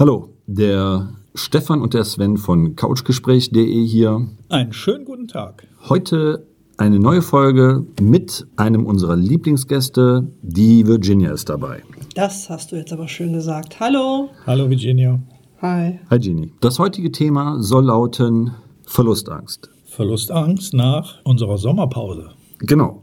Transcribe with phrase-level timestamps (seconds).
[0.00, 4.26] Hallo, der Stefan und der Sven von couchgespräch.de hier.
[4.48, 5.66] Einen schönen guten Tag.
[5.90, 6.46] Heute
[6.78, 10.26] eine neue Folge mit einem unserer Lieblingsgäste.
[10.40, 11.82] Die Virginia ist dabei.
[12.14, 13.78] Das hast du jetzt aber schön gesagt.
[13.78, 14.30] Hallo.
[14.46, 15.20] Hallo Virginia.
[15.60, 16.00] Hi.
[16.08, 16.50] Hi Genie.
[16.62, 18.52] Das heutige Thema soll lauten
[18.86, 19.68] Verlustangst.
[19.84, 22.30] Verlustangst nach unserer Sommerpause.
[22.60, 22.99] Genau.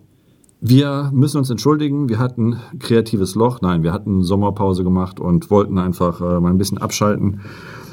[0.59, 3.61] Wir müssen uns entschuldigen, wir hatten kreatives Loch.
[3.61, 7.41] Nein, wir hatten Sommerpause gemacht und wollten einfach äh, mal ein bisschen abschalten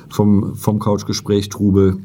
[0.08, 1.98] vom, vom Couchgespräch Trubel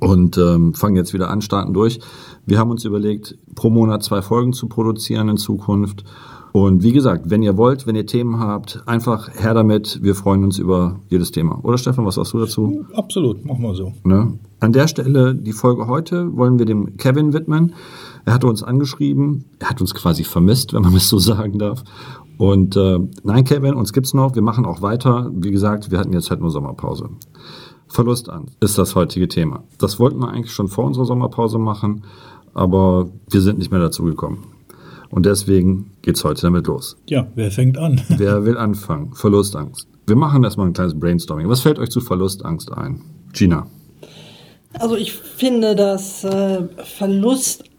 [0.00, 2.00] und ähm, fangen jetzt wieder an, starten durch.
[2.46, 6.04] Wir haben uns überlegt, pro Monat zwei Folgen zu produzieren in Zukunft.
[6.52, 9.98] Und wie gesagt, wenn ihr wollt, wenn ihr Themen habt, einfach her damit.
[10.02, 11.58] Wir freuen uns über jedes Thema.
[11.64, 12.86] Oder Stefan, was sagst du dazu?
[12.94, 13.92] Absolut, machen wir so.
[14.04, 14.38] Ne?
[14.60, 17.74] An der Stelle, die Folge heute wollen wir dem Kevin widmen.
[18.24, 21.84] Er hatte uns angeschrieben, er hat uns quasi vermisst, wenn man es so sagen darf.
[22.36, 25.30] Und äh, nein, Kevin, uns gibt's noch, wir machen auch weiter.
[25.34, 27.10] Wie gesagt, wir hatten jetzt halt nur Sommerpause.
[27.86, 29.62] Verlustangst ist das heutige Thema.
[29.78, 32.04] Das wollten wir eigentlich schon vor unserer Sommerpause machen,
[32.54, 34.46] aber wir sind nicht mehr dazu gekommen.
[35.10, 36.96] Und deswegen geht's heute damit los.
[37.08, 38.00] Ja, wer fängt an?
[38.08, 39.14] Wer will anfangen?
[39.14, 39.86] Verlustangst.
[40.06, 41.48] Wir machen erstmal ein kleines Brainstorming.
[41.48, 43.00] Was fällt euch zu Verlustangst ein?
[43.32, 43.68] Gina.
[44.72, 46.64] Also ich finde, dass äh,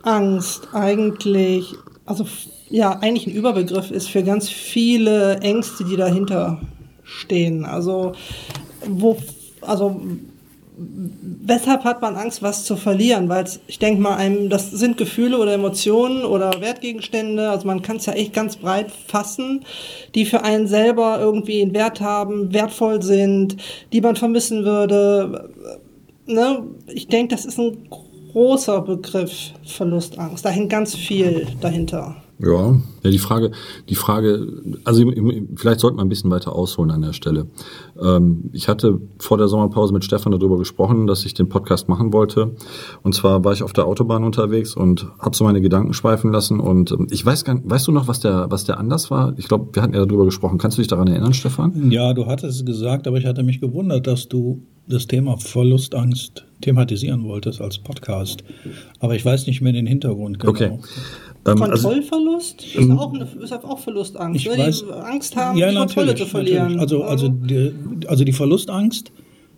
[0.06, 1.74] Verlustangst eigentlich,
[2.06, 2.26] also
[2.70, 6.62] ja, eigentlich ein Überbegriff ist für ganz viele Ängste, die dahinter
[7.04, 7.66] stehen.
[7.66, 8.14] Also
[8.88, 9.18] wo,
[9.62, 10.00] also
[10.78, 13.30] weshalb hat man Angst, was zu verlieren?
[13.30, 17.98] Weil ich denke mal, einem, das sind Gefühle oder Emotionen oder Wertgegenstände, also man kann
[17.98, 19.64] es ja echt ganz breit fassen,
[20.14, 23.58] die für einen selber irgendwie einen Wert haben, wertvoll sind,
[23.94, 25.50] die man vermissen würde.
[26.26, 26.64] Ne?
[26.88, 27.88] Ich denke, das ist ein
[28.36, 30.44] großer Begriff, Verlustangst.
[30.44, 32.18] Da hängt ganz viel dahinter.
[32.38, 33.52] Ja, ja, die Frage,
[33.88, 34.46] die Frage,
[34.84, 35.10] also
[35.56, 37.48] vielleicht sollten wir ein bisschen weiter ausholen an der Stelle.
[37.98, 42.12] Ähm, ich hatte vor der Sommerpause mit Stefan darüber gesprochen, dass ich den Podcast machen
[42.12, 42.58] wollte.
[43.04, 46.60] Und zwar war ich auf der Autobahn unterwegs und habe so meine Gedanken schweifen lassen.
[46.60, 49.34] Und ähm, ich weiß gar nicht, weißt du noch, was der, was der Anlass war?
[49.38, 50.58] Ich glaube, wir hatten ja darüber gesprochen.
[50.58, 51.90] Kannst du dich daran erinnern, Stefan?
[51.90, 56.46] Ja, du hattest es gesagt, aber ich hatte mich gewundert, dass du das Thema Verlustangst
[56.66, 58.44] thematisieren wolltest als Podcast.
[59.00, 60.52] Aber ich weiß nicht mehr den Hintergrund genau.
[60.52, 60.72] Okay.
[61.48, 64.42] Ähm, Kontrollverlust also, ist, auch eine, ist auch Verlustangst.
[64.42, 66.80] Ich weiß, die Angst haben, ja, die Kontrolle zu verlieren.
[66.80, 67.72] Also, also, die,
[68.08, 69.12] also die Verlustangst,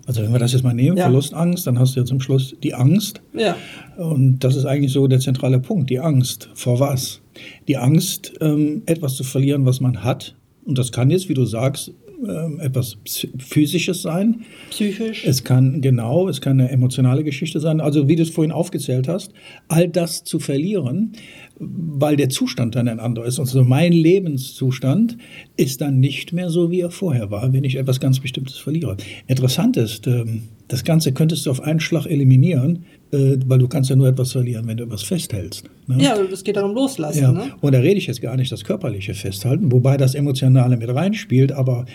[0.05, 1.05] also wenn wir das jetzt mal nehmen, ja.
[1.05, 3.21] Verlustangst, dann hast du ja zum Schluss die Angst.
[3.33, 3.55] Ja.
[3.97, 6.49] Und das ist eigentlich so der zentrale Punkt, die Angst.
[6.55, 7.21] Vor was?
[7.69, 10.35] Die Angst, ähm, etwas zu verlieren, was man hat.
[10.65, 11.93] Und das kann jetzt, wie du sagst,
[12.25, 12.97] ähm, etwas
[13.39, 14.41] Physisches sein.
[14.69, 15.25] Psychisch.
[15.25, 17.81] Es kann, genau, es kann eine emotionale Geschichte sein.
[17.81, 19.33] Also, wie du es vorhin aufgezählt hast,
[19.67, 21.13] all das zu verlieren,
[21.59, 23.39] weil der Zustand dann ein anderer ist.
[23.39, 25.17] Also mein Lebenszustand
[25.55, 28.97] ist dann nicht mehr so, wie er vorher war, wenn ich etwas ganz Bestimmtes verliere.
[29.27, 33.95] Interessant ist, ähm, das Ganze könntest du auf einen Schlag eliminieren, weil du kannst ja
[33.95, 35.69] nur etwas verlieren, wenn du etwas festhältst.
[35.87, 36.03] Ne?
[36.03, 37.21] Ja, es geht darum loslassen.
[37.21, 37.31] Ja.
[37.31, 37.51] Ne?
[37.61, 41.51] Und da rede ich jetzt gar nicht das körperliche Festhalten, wobei das Emotionale mit reinspielt,
[41.51, 41.85] aber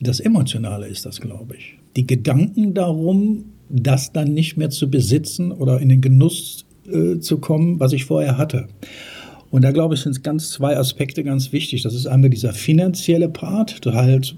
[0.00, 1.78] das Emotionale ist das, glaube ich.
[1.96, 7.38] Die Gedanken darum, das dann nicht mehr zu besitzen oder in den Genuss äh, zu
[7.38, 8.68] kommen, was ich vorher hatte.
[9.50, 11.82] Und da glaube ich, sind ganz zwei Aspekte ganz wichtig.
[11.82, 14.36] Das ist einmal dieser finanzielle Part, halt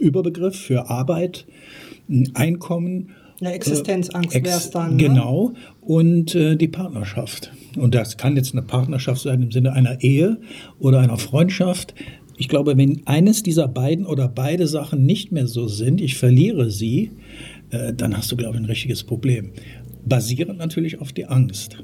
[0.00, 1.46] Überbegriff für Arbeit,
[2.34, 3.10] Einkommen.
[3.40, 4.96] Eine Existenzangst wäre es dann.
[4.96, 5.02] Ne?
[5.02, 5.54] Genau.
[5.80, 7.52] Und äh, die Partnerschaft.
[7.76, 10.40] Und das kann jetzt eine Partnerschaft sein im Sinne einer Ehe
[10.78, 11.94] oder einer Freundschaft.
[12.36, 16.70] Ich glaube, wenn eines dieser beiden oder beide Sachen nicht mehr so sind, ich verliere
[16.70, 17.12] sie,
[17.70, 19.52] äh, dann hast du, glaube ich, ein richtiges Problem
[20.06, 21.78] basierend natürlich auf die Angst.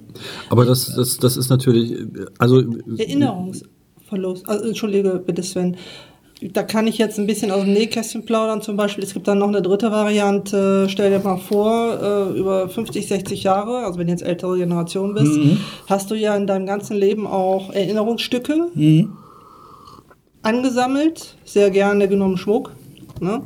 [0.50, 1.92] Aber das, das, das ist natürlich,
[2.38, 2.62] also.
[2.96, 4.48] Erinnerungsverlust.
[4.48, 5.76] Also, Entschuldige bitte, Sven.
[6.42, 9.04] Da kann ich jetzt ein bisschen aus dem Nähkästchen plaudern zum Beispiel.
[9.04, 10.86] Es gibt dann noch eine dritte Variante.
[10.88, 15.12] Stell dir mal vor, äh, über 50, 60 Jahre, also wenn du jetzt ältere Generation
[15.14, 15.58] bist, mhm.
[15.86, 19.16] hast du ja in deinem ganzen Leben auch Erinnerungsstücke mhm.
[20.42, 21.36] angesammelt.
[21.44, 22.72] Sehr gerne genommen Schmuck.
[23.20, 23.42] Ne?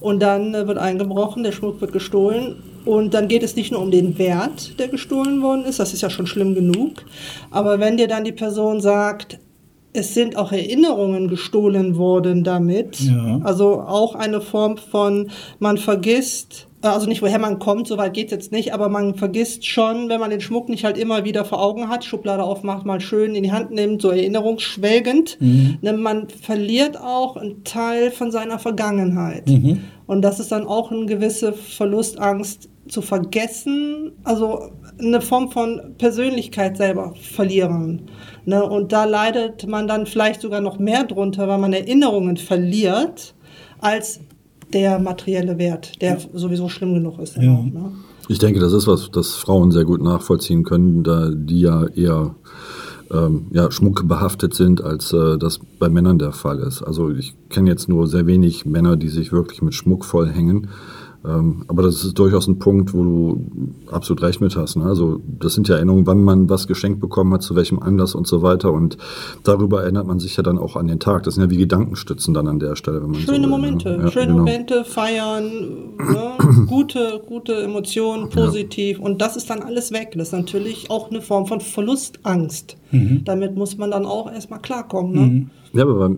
[0.00, 3.80] Und dann äh, wird eingebrochen, der Schmuck wird gestohlen und dann geht es nicht nur
[3.80, 7.04] um den Wert, der gestohlen worden ist, das ist ja schon schlimm genug.
[7.50, 9.38] Aber wenn dir dann die Person sagt,
[9.92, 13.40] es sind auch Erinnerungen gestohlen worden damit, ja.
[13.44, 18.32] also auch eine Form von, man vergisst, also nicht woher man kommt, soweit geht es
[18.32, 21.62] jetzt nicht, aber man vergisst schon, wenn man den Schmuck nicht halt immer wieder vor
[21.62, 25.36] Augen hat, Schublade aufmacht, mal schön in die Hand nimmt, so erinnerungsschwelgend.
[25.40, 25.78] Mhm.
[25.82, 29.48] Ne, man verliert auch einen Teil von seiner Vergangenheit.
[29.48, 29.84] Mhm.
[30.06, 34.70] Und das ist dann auch eine gewisse Verlustangst zu vergessen, also
[35.02, 38.02] eine Form von Persönlichkeit selber verlieren.
[38.44, 38.64] Ne?
[38.64, 43.34] Und da leidet man dann vielleicht sogar noch mehr drunter, weil man Erinnerungen verliert,
[43.80, 44.20] als
[44.72, 47.36] der materielle Wert, der sowieso schlimm genug ist.
[47.36, 47.52] Ja.
[47.52, 47.92] Auch, ne?
[48.28, 52.34] Ich denke, das ist was, das Frauen sehr gut nachvollziehen können, da die ja eher
[53.10, 56.82] ähm, ja, schmuckbehaftet sind, als äh, das bei Männern der Fall ist.
[56.82, 60.68] Also ich kenne jetzt nur sehr wenig Männer, die sich wirklich mit Schmuck vollhängen.
[61.24, 63.46] Ähm, aber das ist durchaus ein Punkt, wo du
[63.90, 64.76] absolut recht mit hast.
[64.76, 64.84] Ne?
[64.84, 68.26] Also das sind ja Erinnerungen, wann man was geschenkt bekommen hat, zu welchem Anlass und
[68.26, 68.72] so weiter.
[68.72, 68.98] Und
[69.44, 71.22] darüber erinnert man sich ja dann auch an den Tag.
[71.22, 73.02] Das sind ja wie Gedankenstützen dann an der Stelle.
[73.02, 74.04] Wenn man Schöne so will, Momente, ne?
[74.04, 74.38] Ja, schöne genau.
[74.38, 75.44] Momente, feiern,
[75.96, 76.32] ne?
[76.66, 78.98] gute, gute Emotionen, positiv.
[78.98, 80.14] Und das ist dann alles weg.
[80.16, 82.76] Das ist natürlich auch eine Form von Verlustangst.
[83.24, 85.12] Damit muss man dann auch erstmal klarkommen.
[85.14, 85.46] Ne?
[85.74, 86.14] Ja, aber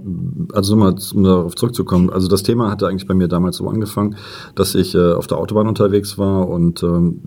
[0.53, 4.17] also nochmal, um darauf zurückzukommen, also das Thema hatte eigentlich bei mir damals so angefangen,
[4.57, 7.21] dass ich äh, auf der Autobahn unterwegs war und ähm,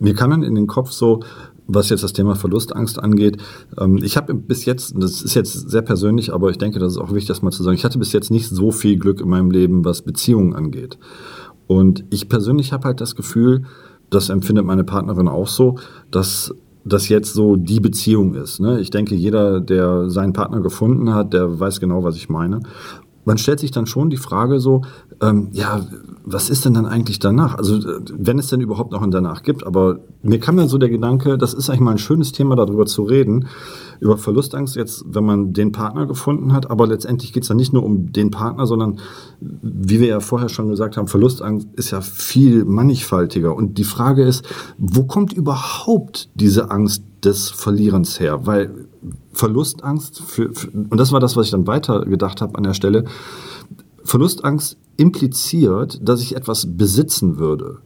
[0.00, 1.20] mir kam dann in den Kopf so,
[1.68, 3.38] was jetzt das Thema Verlustangst angeht.
[3.78, 6.98] Ähm, ich habe bis jetzt, das ist jetzt sehr persönlich, aber ich denke, das ist
[6.98, 9.28] auch wichtig, das mal zu sagen, ich hatte bis jetzt nicht so viel Glück in
[9.28, 10.98] meinem Leben, was Beziehungen angeht.
[11.68, 13.62] Und ich persönlich habe halt das Gefühl,
[14.10, 15.76] das empfindet meine Partnerin auch so,
[16.10, 18.60] dass das jetzt so die Beziehung ist.
[18.60, 18.80] Ne?
[18.80, 22.60] Ich denke, jeder, der seinen Partner gefunden hat, der weiß genau, was ich meine.
[23.24, 24.82] Man stellt sich dann schon die Frage so,
[25.20, 25.86] ähm, ja,
[26.24, 27.56] was ist denn dann eigentlich danach?
[27.56, 30.78] Also äh, wenn es denn überhaupt noch ein danach gibt, aber mir kam dann so
[30.78, 33.46] der Gedanke, das ist eigentlich mal ein schönes Thema, darüber zu reden,
[34.00, 37.72] über Verlustangst jetzt, wenn man den Partner gefunden hat, aber letztendlich geht es dann nicht
[37.72, 38.98] nur um den Partner, sondern
[39.40, 43.54] wie wir ja vorher schon gesagt haben, Verlustangst ist ja viel mannigfaltiger.
[43.54, 44.44] Und die Frage ist,
[44.78, 48.46] wo kommt überhaupt diese Angst des Verlierens her?
[48.46, 48.88] Weil
[49.32, 52.74] Verlustangst, für, für, und das war das, was ich dann weiter gedacht habe an der
[52.74, 53.04] Stelle,
[54.04, 57.78] Verlustangst impliziert, dass ich etwas besitzen würde.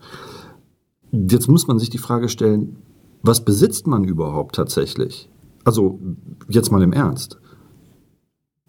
[1.13, 2.77] Jetzt muss man sich die Frage stellen,
[3.23, 5.29] was besitzt man überhaupt tatsächlich?
[5.65, 5.99] Also
[6.49, 7.39] jetzt mal im Ernst.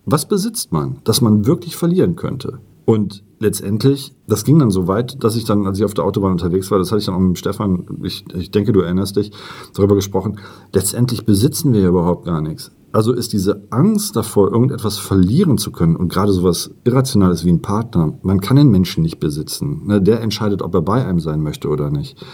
[0.06, 2.60] Was besitzt man, das man wirklich verlieren könnte?
[2.90, 6.32] Und letztendlich, das ging dann so weit, dass ich dann, als ich auf der Autobahn
[6.32, 9.34] unterwegs war, das hatte ich dann auch mit Stefan, ich, ich denke, du erinnerst dich,
[9.76, 10.40] darüber gesprochen,
[10.72, 12.72] letztendlich besitzen wir ja überhaupt gar nichts.
[12.94, 17.62] Also ist diese Angst davor, irgendetwas verlieren zu können und gerade sowas Irrationales wie ein
[17.62, 19.82] Partner, man kann den Menschen nicht besitzen.
[19.86, 22.26] Ne, Der entscheidet, ob er bei einem sein möchte oder nicht.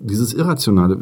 [0.00, 0.98] Dieses Irrationale,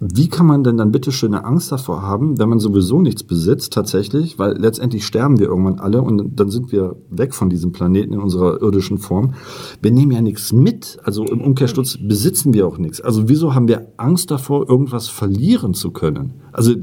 [0.00, 3.24] wie kann man denn dann bitte schön eine Angst davor haben, wenn man sowieso nichts
[3.24, 7.72] besitzt tatsächlich, weil letztendlich sterben wir irgendwann alle und dann sind wir weg von diesem
[7.72, 9.34] Planeten in unserer irdischen Form.
[9.82, 13.00] Wir nehmen ja nichts mit, also im Umkehrschluss besitzen wir auch nichts.
[13.00, 16.34] Also wieso haben wir Angst davor, irgendwas verlieren zu können?
[16.52, 16.74] Also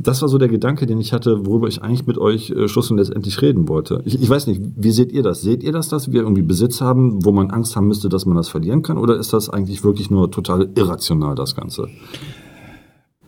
[0.00, 2.90] das war so der Gedanke, den ich hatte, worüber ich eigentlich mit euch äh, Schluss
[2.90, 4.02] und letztendlich reden wollte.
[4.04, 5.42] Ich, ich weiß nicht, wie seht ihr das?
[5.42, 8.36] Seht ihr das, dass wir irgendwie Besitz haben, wo man Angst haben müsste, dass man
[8.36, 8.96] das verlieren kann?
[8.98, 11.88] Oder ist das eigentlich wirklich nur total irrational, das Ganze?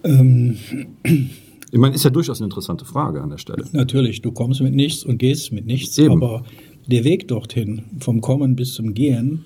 [0.04, 0.56] Ähm,
[1.72, 3.64] Ich meine, ist ja durchaus eine interessante Frage an der Stelle.
[3.72, 6.14] natürlich, du kommst mit nichts und gehst mit nichts, Eben.
[6.14, 6.42] aber
[6.88, 9.44] der Weg dorthin, vom Kommen bis zum Gehen,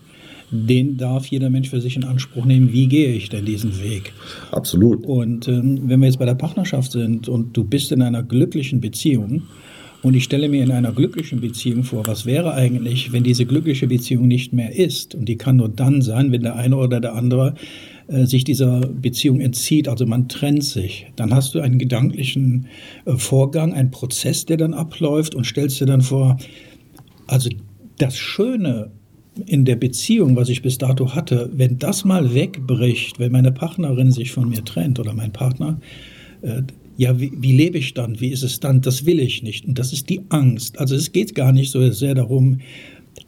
[0.54, 2.72] den darf jeder Mensch für sich in Anspruch nehmen.
[2.72, 4.12] Wie gehe ich denn diesen Weg?
[4.52, 5.04] Absolut.
[5.04, 8.80] Und ähm, wenn wir jetzt bei der Partnerschaft sind und du bist in einer glücklichen
[8.80, 9.42] Beziehung
[10.02, 13.88] und ich stelle mir in einer glücklichen Beziehung vor, was wäre eigentlich, wenn diese glückliche
[13.88, 15.14] Beziehung nicht mehr ist?
[15.14, 17.54] Und die kann nur dann sein, wenn der eine oder der andere
[18.06, 21.06] äh, sich dieser Beziehung entzieht, also man trennt sich.
[21.16, 22.66] Dann hast du einen gedanklichen
[23.06, 26.36] äh, Vorgang, einen Prozess, der dann abläuft und stellst dir dann vor,
[27.26, 27.50] also
[27.98, 28.90] das Schöne
[29.46, 34.12] in der Beziehung, was ich bis dato hatte, wenn das mal wegbricht, wenn meine Partnerin
[34.12, 35.80] sich von mir trennt oder mein Partner,
[36.42, 36.62] äh,
[36.96, 38.20] ja, wie, wie lebe ich dann?
[38.20, 38.80] Wie ist es dann?
[38.80, 39.66] Das will ich nicht.
[39.66, 40.78] Und das ist die Angst.
[40.78, 42.60] Also es geht gar nicht so sehr darum,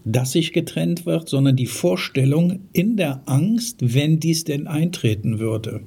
[0.05, 5.81] dass ich getrennt wird, sondern die Vorstellung in der Angst, wenn dies denn eintreten würde.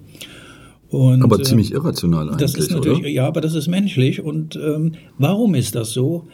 [0.89, 3.09] Und, Aber äh, ziemlich irrational eigentlich, das ist natürlich, oder?
[3.09, 4.21] ja, aber das ist menschlich.
[4.21, 6.27] Und ähm, warum ist das so?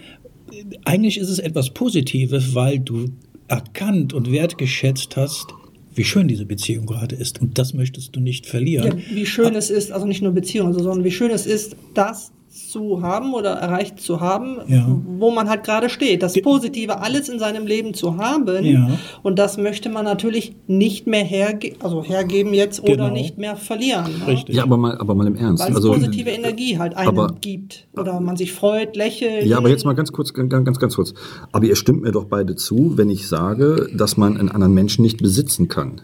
[0.85, 3.07] Eigentlich ist es etwas Positives, weil du
[3.47, 5.47] erkannt und wertgeschätzt hast,
[5.93, 7.41] wie schön diese Beziehung gerade ist.
[7.41, 9.01] Und das möchtest du nicht Ja, verlieren.
[9.13, 12.31] wie schön es ist, also nicht nur Beziehung, also, sondern wie schön es ist, das
[12.55, 14.87] zu haben oder erreicht zu haben, Ja.
[15.19, 16.23] wo man halt gerade steht.
[16.23, 18.63] Das Positive alles in seinem Leben zu haben.
[18.65, 18.89] Ja.
[19.23, 23.09] Und das möchte man natürlich nicht mehr herge also hergeben jetzt oder Genau.
[23.11, 24.05] nicht mehr verlieren.
[24.19, 24.27] Ne?
[24.27, 24.55] Richtig.
[24.55, 25.63] Ja, aber mal, aber mal im Ernst.
[25.63, 27.87] Weil es Also, positive Energie halt einem aber- gibt.
[27.97, 29.45] Oder man sich freut, lächelt.
[29.45, 31.13] Ja, aber jetzt mal ganz kurz, ganz, ganz, ganz kurz.
[31.51, 35.01] Aber ihr stimmt mir doch beide zu, wenn ich sage, dass man einen anderen Menschen
[35.01, 36.01] nicht besitzen kann.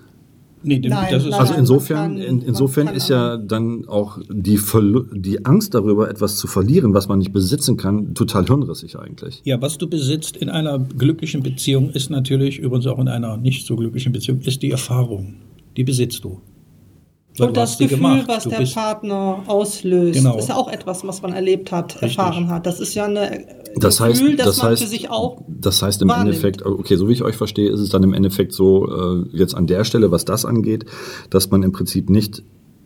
[0.63, 4.58] Nee, dem- Nein, das ist Also insofern, kann- in, insofern ist ja dann auch die,
[4.58, 9.41] Verlu die Angst darüber, etwas zu verlieren, was man nicht besitzen kann, total hirnrissig eigentlich.
[9.44, 13.65] Ja, was du besitzt in einer glücklichen Beziehung ist natürlich, übrigens auch in einer nicht
[13.65, 15.36] so glücklichen Beziehung, ist die Erfahrung.
[15.77, 16.41] Die besitzt du.
[17.38, 18.23] Weil Und das Gefühl, gemacht.
[18.27, 20.38] was Du der Partner auslöst, Genau.
[20.38, 22.65] ist ja auch etwas, was man erlebt hat, erfahren hat.
[22.65, 23.17] Das ist ja ein
[23.77, 26.27] Das heißt, Gefühl, das, das man heißt, für sich auch das heißt im wahrnimmt.
[26.29, 29.55] Endeffekt, okay, so wie ich euch verstehe, ist es dann im Endeffekt so, äh, jetzt
[29.55, 30.85] an der Stelle, was das angeht,
[31.29, 32.43] dass man im Prinzip nicht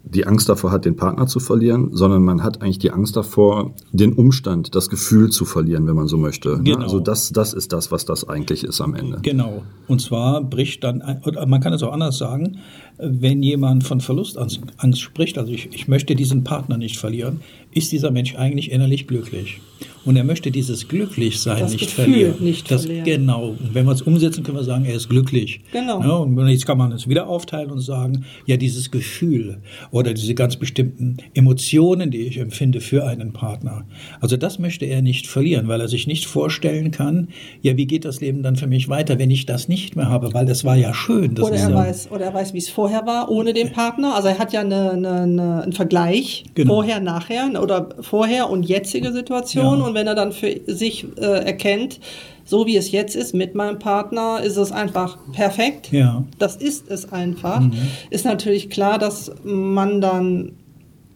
[0.07, 3.73] die Angst davor hat, den Partner zu verlieren, sondern man hat eigentlich die Angst davor,
[3.91, 6.57] den Umstand, das Gefühl zu verlieren, wenn man so möchte.
[6.57, 6.63] ne?
[6.63, 6.81] Genau.
[6.83, 9.17] Also das, das ist das, was das eigentlich ist am Ende.
[9.23, 9.63] Genau.
[9.87, 11.01] Und zwar bricht dann,
[11.47, 12.59] man kann es auch anders sagen,
[12.97, 17.91] wenn jemand von Verlustangst Angst spricht, also ich, ich möchte diesen Partner nicht verlieren, ist
[17.91, 19.59] dieser Mensch eigentlich innerlich glücklich.
[20.05, 22.35] Und er möchte dieses Glücklichsein Das nicht Gefühl verlieren.
[22.39, 23.05] nicht das, verlieren.
[23.05, 23.47] Genau.
[23.49, 25.61] Und wenn wir es umsetzen, können wir sagen, er ist glücklich.
[25.71, 25.99] Genau.
[26.01, 29.57] Ja, und jetzt kann man es wieder aufteilen und sagen, ja, dieses Gefühl
[29.91, 33.85] oder diese ganz bestimmten Emotionen, die ich empfinde für einen Partner.
[34.21, 37.29] Also das möchte er nicht verlieren, weil er sich nicht vorstellen kann,
[37.61, 40.33] ja, wie geht das Leben dann für mich weiter, wenn ich das nicht mehr habe,
[40.33, 41.31] weil das war ja schön.
[41.39, 44.13] Oder er, ja, weiß, oder er weiß, wie es vorher war, ohne den Partner.
[44.15, 46.75] Also er hat ja eine, eine, eine, einen Vergleich, Genau.
[46.75, 49.79] vorher, nachher oder vorher und jetzige Situation.
[49.79, 49.85] Ja.
[49.85, 51.99] Und wenn er dann für sich äh, erkennt,
[52.45, 55.91] so wie es jetzt ist mit meinem Partner, ist es einfach perfekt.
[55.91, 56.23] Ja.
[56.37, 57.63] Das ist es einfach.
[58.11, 60.51] Ist natürlich klar, dass man dann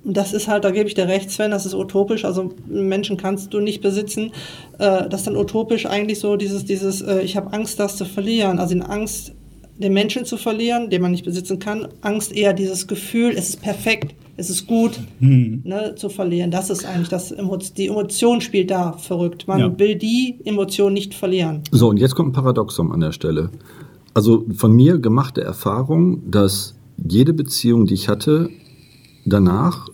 [0.03, 2.24] das ist halt, da gebe ich dir recht, Sven, das ist utopisch.
[2.24, 4.31] Also Menschen kannst du nicht besitzen.
[4.77, 8.05] Äh, das ist dann utopisch eigentlich so dieses, dieses, äh, ich habe Angst, das zu
[8.05, 8.59] verlieren.
[8.59, 9.33] Also in Angst,
[9.77, 11.89] den Menschen zu verlieren, den man nicht besitzen kann.
[12.01, 16.50] Angst eher dieses Gefühl, es ist perfekt, es ist gut, ne, zu verlieren.
[16.50, 17.36] Das ist eigentlich das,
[17.77, 19.48] die Emotion spielt da verrückt.
[19.48, 19.79] Man Ja.
[19.79, 21.62] will die Emotion nicht verlieren.
[21.72, 23.50] So, und jetzt kommt ein Paradoxon an der Stelle.
[24.13, 28.50] Also von mir gemachte Erfahrung, dass jede Beziehung, die ich hatte,
[29.25, 29.88] danach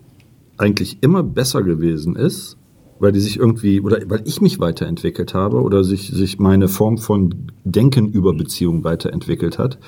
[0.58, 2.58] eigentlich immer besser gewesen ist,
[3.00, 6.98] weil die sich irgendwie, oder weil ich mich weiterentwickelt habe oder sich, sich meine Form
[6.98, 7.34] von
[7.66, 9.80] Denken über Beziehung weiterentwickelt hat,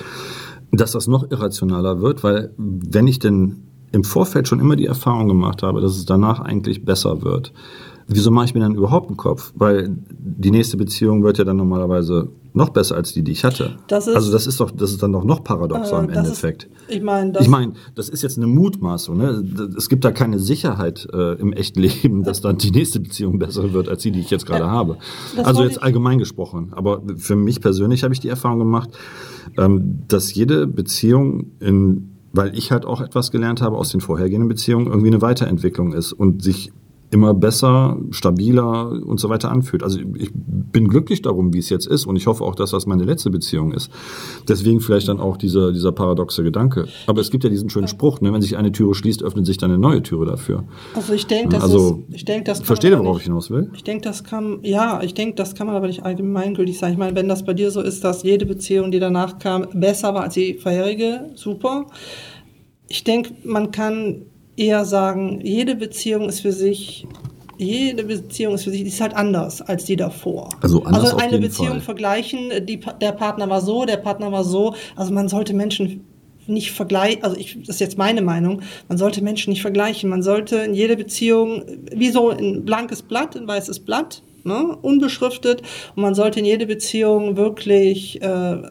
[0.71, 5.27] dass das noch irrationaler wird, weil wenn ich denn im Vorfeld schon immer die Erfahrung
[5.27, 7.53] gemacht habe, dass es danach eigentlich besser wird,
[8.07, 9.53] wieso mache ich mir dann überhaupt einen Kopf?
[9.55, 13.75] Weil die nächste Beziehung wird ja dann normalerweise noch besser als die, die ich hatte.
[13.87, 16.63] Das ist- also das ist doch, das ist dann doch noch paradoxer Äh, im Endeffekt.
[16.63, 19.15] Ist, ich meine, das Ich meine, das ist jetzt eine Mutmaßung.
[19.17, 19.43] Ne?
[19.77, 23.73] Es gibt da keine Sicherheit äh, im echten Leben, dass dann die nächste Beziehung besser
[23.73, 24.97] wird als die, die ich jetzt gerade habe.
[25.35, 26.69] das Also jetzt allgemein gesprochen.
[26.71, 28.89] Aber für mich persönlich habe ich die Erfahrung gemacht,
[29.57, 34.49] ähm, dass jede Beziehung in weil ich halt auch etwas gelernt habe aus den vorhergehenden
[34.49, 36.71] Beziehungen, irgendwie eine Weiterentwicklung ist und sich
[37.09, 39.81] immer besser, stabiler und so weiter anfühlt.
[39.83, 42.85] Also ich bin glücklich darum, wie es jetzt ist und ich hoffe auch, dass das
[42.85, 43.89] meine letzte Beziehung ist.
[44.47, 46.87] Deswegen vielleicht dann auch dieser, dieser paradoxe Gedanke.
[47.07, 49.57] Aber es gibt ja diesen schönen Spruch, ne, wenn sich eine Türe schließt, öffnet sich
[49.57, 50.65] dann eine neue Türe dafür.
[50.95, 53.71] also ich denke, das Also, ist, ich denke, das aber worauf ich hinaus will?
[53.73, 56.93] Ich denke, das kann, ja, ich denke, das kann man aber nicht allgemeingültig sagen.
[56.93, 60.13] Ich meine, wenn das bei dir so ist, dass jede Beziehung, die danach kam, besser
[60.13, 61.85] war als die vorherige, super.
[62.89, 64.23] Ich denke, man kann
[64.57, 67.07] eher sagen, jede Beziehung ist für sich,
[67.57, 70.49] jede Beziehung ist für sich, die ist halt anders als die davor.
[70.61, 71.81] Also anders also eine Beziehung Fall.
[71.81, 74.75] vergleichen, die, der Partner war so, der Partner war so.
[74.95, 76.05] Also man sollte Menschen
[76.47, 80.09] nicht vergleichen, also ich, das ist jetzt meine Meinung, man sollte Menschen nicht vergleichen.
[80.09, 85.61] Man sollte in jede Beziehung, wie so ein blankes Blatt, ein weißes Blatt, ne, unbeschriftet,
[85.95, 88.61] und man sollte in jede Beziehung wirklich äh,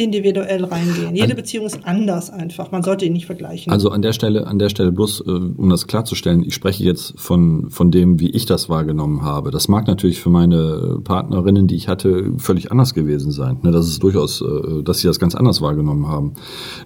[0.00, 1.14] individuell reingehen.
[1.14, 2.70] Jede An- Beziehung ist anders einfach.
[2.72, 3.72] Man sollte ihn nicht vergleichen.
[3.72, 7.12] Also an der Stelle, an der Stelle bloß, äh, um das klarzustellen, ich spreche jetzt
[7.16, 9.50] von, von dem, wie ich das wahrgenommen habe.
[9.50, 13.58] Das mag natürlich für meine Partnerinnen, die ich hatte, völlig anders gewesen sein.
[13.62, 16.32] Ne, das ist durchaus, äh, dass sie das ganz anders wahrgenommen haben.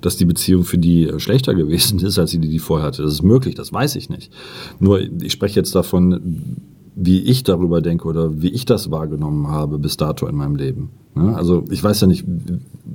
[0.01, 3.03] Dass die Beziehung für die äh, schlechter gewesen ist, als sie die, die vorher hatte.
[3.03, 4.33] Das ist möglich, das weiß ich nicht.
[4.81, 6.57] Nur ich spreche jetzt davon,
[6.97, 10.91] wie ich darüber denke oder wie ich das wahrgenommen habe bis dato in meinem Leben.
[11.35, 12.25] Also ich weiß ja nicht,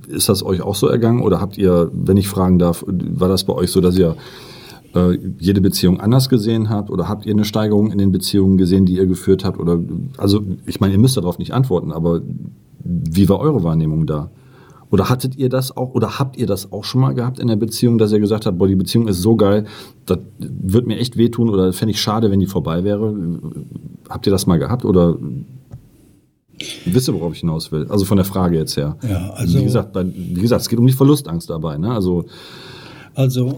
[0.07, 3.45] ist das euch auch so ergangen oder habt ihr, wenn ich fragen darf, war das
[3.45, 4.15] bei euch so, dass ihr
[4.93, 8.85] äh, jede Beziehung anders gesehen habt oder habt ihr eine Steigerung in den Beziehungen gesehen,
[8.85, 9.79] die ihr geführt habt oder
[10.17, 12.21] also ich meine, ihr müsst darauf nicht antworten, aber
[12.83, 14.31] wie war eure Wahrnehmung da?
[14.91, 17.55] Oder hattet ihr das auch, oder habt ihr das auch schon mal gehabt in der
[17.57, 19.65] Beziehung, dass ihr gesagt habt, boah, die Beziehung ist so geil,
[20.07, 23.13] das wird mir echt wehtun oder fände ich schade, wenn die vorbei wäre?
[24.09, 25.15] Habt ihr das mal gehabt oder
[26.85, 27.85] wisst ihr, worauf ich hinaus will?
[27.89, 28.97] Also von der Frage jetzt her.
[29.07, 31.91] Ja, also- wie gesagt, bei, wie gesagt, es geht um die Verlustangst dabei, ne?
[31.91, 32.25] Also
[33.15, 33.57] Also,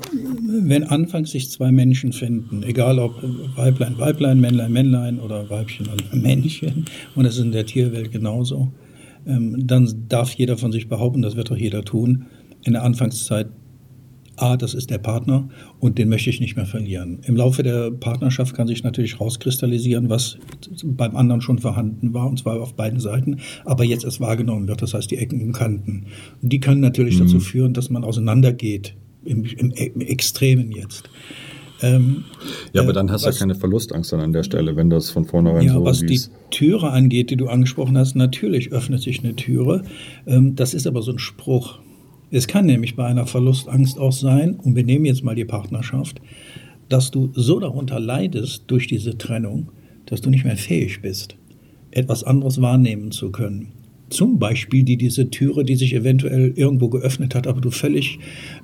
[0.50, 3.14] wenn anfangs sich zwei Menschen finden, egal ob
[3.56, 6.86] Weiblein, Weiblein, Männlein, Männlein oder Weibchen und Männchen,
[7.16, 8.70] und das ist in der Tierwelt genauso,
[9.26, 12.26] dann darf jeder von sich behaupten, das wird auch jeder tun,
[12.64, 13.48] in der Anfangszeit,
[14.38, 15.50] A, das ist der Partner
[15.80, 17.20] und den möchte ich nicht mehr verlieren.
[17.26, 20.38] Im Laufe der Partnerschaft kann sich natürlich rauskristallisieren, was
[20.84, 24.82] beim anderen schon vorhanden war, und zwar auf beiden Seiten, aber jetzt erst wahrgenommen wird,
[24.82, 26.08] das heißt die Ecken und Kanten.
[26.42, 31.10] Und die können natürlich dazu führen, dass man auseinandergeht im, im, im Extremen jetzt.
[31.82, 32.26] Ähm,
[32.74, 35.66] ja, aber dann hast du ja keine Verlustangst an der Stelle, wenn das von vornherein
[35.66, 36.22] ja, so was die
[36.52, 39.84] Türe angeht, die du angesprochen hast, natürlich öffnet sich eine Türe.
[40.28, 41.80] Ähm, das ist aber so ein Spruch.
[42.30, 46.22] Es kann nämlich bei einer Verlustangst auch sein, und wir nehmen jetzt mal die Partnerschaft,
[46.88, 49.70] dass du so darunter leidest durch diese Trennung,
[50.06, 51.36] dass du nicht mehr fähig bist,
[51.90, 53.74] etwas anderes wahrnehmen zu können.
[54.12, 58.20] Zum Beispiel die, diese Türe, die sich eventuell irgendwo geöffnet hat, aber du völlig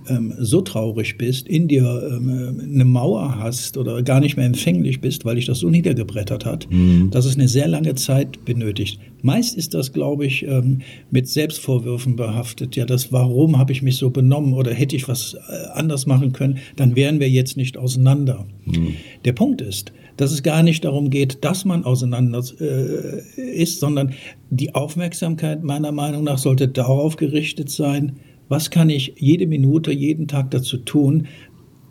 [0.09, 5.01] ähm, so traurig bist, in dir ähm, eine Mauer hast oder gar nicht mehr empfänglich
[5.01, 7.09] bist, weil dich das so niedergebrettert hat, mhm.
[7.11, 8.99] dass es eine sehr lange Zeit benötigt.
[9.21, 12.75] Meist ist das, glaube ich, ähm, mit Selbstvorwürfen behaftet.
[12.75, 15.37] Ja, das Warum habe ich mich so benommen oder hätte ich was äh,
[15.73, 18.45] anders machen können, dann wären wir jetzt nicht auseinander.
[18.65, 18.93] Mhm.
[19.25, 24.13] Der Punkt ist, dass es gar nicht darum geht, dass man auseinander äh, ist, sondern
[24.49, 28.17] die Aufmerksamkeit meiner Meinung nach sollte darauf gerichtet sein,
[28.49, 31.27] was kann ich jede Minute, jeden Tag dazu tun,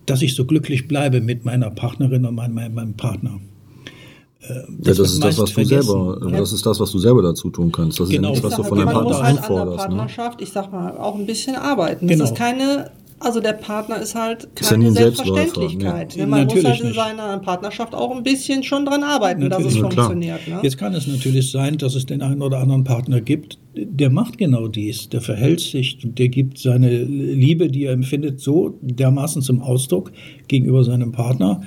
[0.07, 3.41] dass ich so glücklich bleibe mit meiner Partnerin und meinem, meinem Partner.
[4.41, 7.51] Äh, ja, das ist das, was du selber, das ist das, was du selber dazu
[7.51, 8.01] tun kannst.
[8.01, 8.33] Das genau.
[8.33, 9.51] ist ja nichts, was du von deinem Partner halt einforderst.
[9.59, 9.97] An der ne?
[9.97, 10.45] Partnerschaft, ne?
[10.45, 12.07] ich sag mal, auch ein bisschen arbeiten.
[12.07, 12.21] Genau.
[12.21, 16.15] Das ist keine also der Partner ist halt keine ist Selbstverständlichkeit.
[16.17, 16.27] Nee.
[16.27, 19.67] Man natürlich muss halt in seiner Partnerschaft auch ein bisschen schon dran arbeiten, natürlich.
[19.67, 20.47] dass es funktioniert.
[20.47, 20.61] Ne?
[20.63, 24.37] Jetzt kann es natürlich sein, dass es den einen oder anderen Partner gibt, der macht
[24.37, 29.63] genau dies, der verhält sich, der gibt seine Liebe, die er empfindet, so dermaßen zum
[29.63, 30.13] Ausdruck
[30.49, 31.63] gegenüber seinem Partner.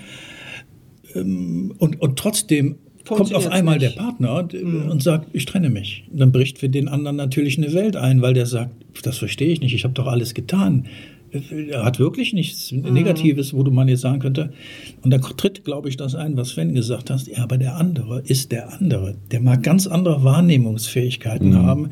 [1.16, 2.76] Ähm, und, und trotzdem
[3.08, 3.96] kommt auf einmal nicht.
[3.96, 4.90] der Partner mhm.
[4.90, 6.04] und sagt, ich trenne mich.
[6.12, 9.62] Dann bricht für den anderen natürlich eine Welt ein, weil der sagt, das verstehe ich
[9.62, 10.86] nicht, ich habe doch alles getan
[11.32, 12.94] er hat wirklich nichts mhm.
[12.94, 14.52] Negatives, wo du man jetzt sagen könnte.
[15.02, 17.28] Und da tritt, glaube ich, das ein, was Sven gesagt hast.
[17.28, 19.16] Ja, aber der andere ist der andere.
[19.32, 21.56] Der mag ganz andere Wahrnehmungsfähigkeiten mhm.
[21.56, 21.90] haben,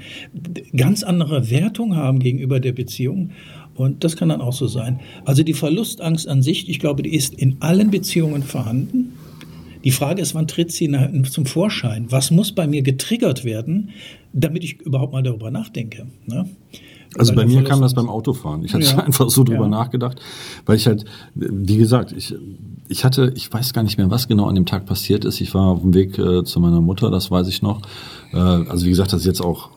[0.76, 3.32] ganz andere Wertung haben gegenüber der Beziehung.
[3.76, 5.00] Und das kann dann auch so sein.
[5.24, 9.14] Also die Verlustangst an sich, ich glaube, die ist in allen Beziehungen vorhanden.
[9.84, 10.92] Die Frage ist, wann tritt sie
[11.30, 12.08] zum Vorschein?
[12.10, 13.92] Was muss bei mir getriggert werden,
[14.34, 16.08] damit ich überhaupt mal darüber nachdenke?
[16.26, 16.50] Ne?
[17.16, 18.64] Also bei mir kam das beim Autofahren.
[18.64, 18.98] Ich hatte ja.
[19.06, 19.70] einfach so drüber ja.
[19.70, 20.20] nachgedacht,
[20.66, 22.36] weil ich halt, wie gesagt, ich,
[22.88, 25.42] ich hatte, ich weiß gar nicht mehr, was genau an dem Tag passiert ist.
[25.42, 27.82] Ich war auf dem Weg äh, zu meiner Mutter, das weiß ich noch.
[28.34, 29.70] Äh, also wie gesagt, das ist jetzt auch,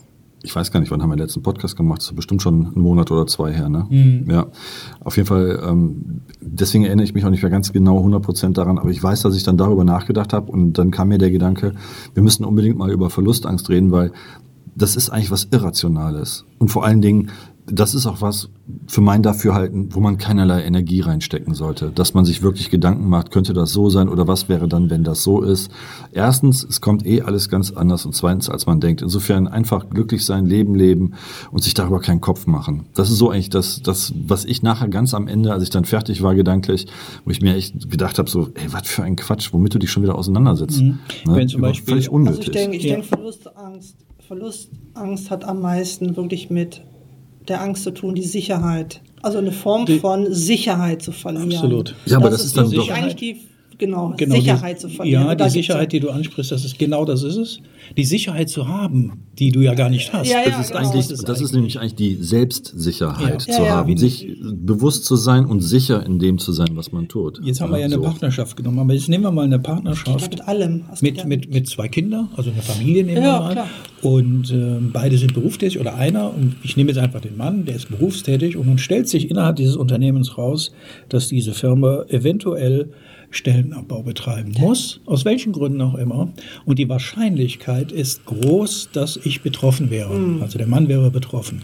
[0.42, 1.98] ich weiß gar nicht, wann haben wir den letzten Podcast gemacht?
[1.98, 3.86] Das ist bestimmt schon einen Monat oder zwei her, ne?
[3.90, 4.30] Mhm.
[4.30, 4.46] Ja.
[5.00, 8.58] Auf jeden Fall, ähm, deswegen erinnere ich mich auch nicht mehr ganz genau 100 Prozent
[8.58, 11.30] daran, aber ich weiß, dass ich dann darüber nachgedacht habe und dann kam mir der
[11.30, 11.74] Gedanke,
[12.14, 14.12] wir müssen unbedingt mal über Verlustangst reden, weil
[14.80, 16.44] das ist eigentlich was Irrationales.
[16.58, 17.30] Und vor allen Dingen,
[17.66, 18.48] das ist auch was
[18.86, 21.92] für mein Dafürhalten, wo man keinerlei Energie reinstecken sollte.
[21.94, 25.04] Dass man sich wirklich Gedanken macht, könnte das so sein oder was wäre dann, wenn
[25.04, 25.70] das so ist.
[26.12, 29.02] Erstens, es kommt eh alles ganz anders und zweitens, als man denkt.
[29.02, 31.12] Insofern einfach glücklich sein, Leben leben
[31.52, 32.86] und sich darüber keinen Kopf machen.
[32.94, 35.84] Das ist so eigentlich das, das was ich nachher ganz am Ende, als ich dann
[35.84, 36.86] fertig war gedanklich,
[37.24, 39.90] wo ich mir echt gedacht habe, so, ey, was für ein Quatsch, womit du dich
[39.90, 40.80] schon wieder auseinandersetzt.
[40.80, 40.98] Mhm.
[41.26, 41.36] Ne?
[41.36, 42.38] Wenn zum Beispiel, völlig unnötig.
[42.38, 42.94] Also ich denke, ich ja.
[42.94, 43.96] denke Verlustangst
[44.30, 46.82] Verlustangst hat am meisten wirklich mit
[47.48, 49.02] der Angst zu tun, die Sicherheit.
[49.22, 51.52] Also eine Form die, von Sicherheit zu verlieren.
[51.52, 51.96] Absolut.
[52.06, 53.40] Ja, aber das, das ist dann doch eigentlich die
[53.80, 55.26] genau, genau Sicherheit die, zu verlieren.
[55.26, 57.60] Ja, die Sicherheit, die du ansprichst, das ist genau das ist es.
[57.96, 60.30] Die Sicherheit zu haben, die du ja gar nicht hast.
[60.30, 60.88] Ja, ja, das ist genau.
[60.88, 63.54] eigentlich, das, das ist nämlich eigentlich die Selbstsicherheit ja.
[63.56, 67.40] zu haben, sich bewusst zu sein und sicher in dem zu sein, was man tut.
[67.42, 68.02] Jetzt haben wir ja eine so.
[68.02, 71.88] Partnerschaft genommen, aber jetzt nehmen wir mal eine Partnerschaft mit allem, mit, mit, mit zwei
[71.88, 73.52] Kindern, also eine Familie nehmen wir mal.
[73.52, 73.68] Klar.
[74.02, 77.76] Und äh, beide sind berufstätig oder einer und ich nehme jetzt einfach den Mann, der
[77.76, 80.72] ist berufstätig und nun stellt sich innerhalb dieses Unternehmens raus,
[81.08, 82.90] dass diese Firma eventuell
[83.30, 86.32] Stellenabbau betreiben muss, aus welchen Gründen auch immer.
[86.64, 90.14] Und die Wahrscheinlichkeit ist groß, dass ich betroffen wäre.
[90.14, 90.42] Mhm.
[90.42, 91.62] Also der Mann wäre betroffen.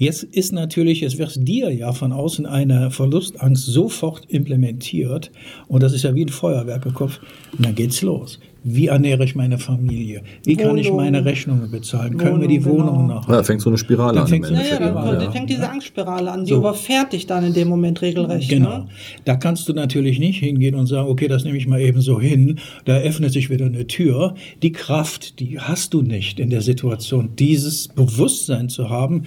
[0.00, 5.30] Jetzt ist natürlich, es wird dir ja von außen eine Verlustangst sofort implementiert
[5.68, 7.20] und das ist ja wie ein Feuerwerk im Kopf.
[7.52, 8.40] Und dann geht's los.
[8.62, 10.22] Wie ernähre ich meine Familie?
[10.44, 12.14] Wie kann ich meine Rechnungen bezahlen?
[12.14, 13.20] Wohnung, Können wir die Wohnung genau.
[13.20, 13.28] noch?
[13.28, 14.28] Ja, fängt so eine Spirale dann an.
[14.28, 15.30] Fängt so ja, ja, dann ja.
[15.30, 16.44] fängt diese Angstspirale an.
[16.44, 16.58] Die so.
[16.58, 18.50] überfährt dich dann in dem Moment regelrecht.
[18.50, 18.78] Genau.
[18.78, 18.88] Ne?
[19.24, 22.20] Da kannst du natürlich nicht hingehen und sagen, okay, das nehme ich mal eben so
[22.20, 22.58] hin.
[22.84, 24.34] Da öffnet sich wieder eine Tür.
[24.62, 29.24] Die Kraft, die hast du nicht in der Situation, dieses Bewusstsein zu haben.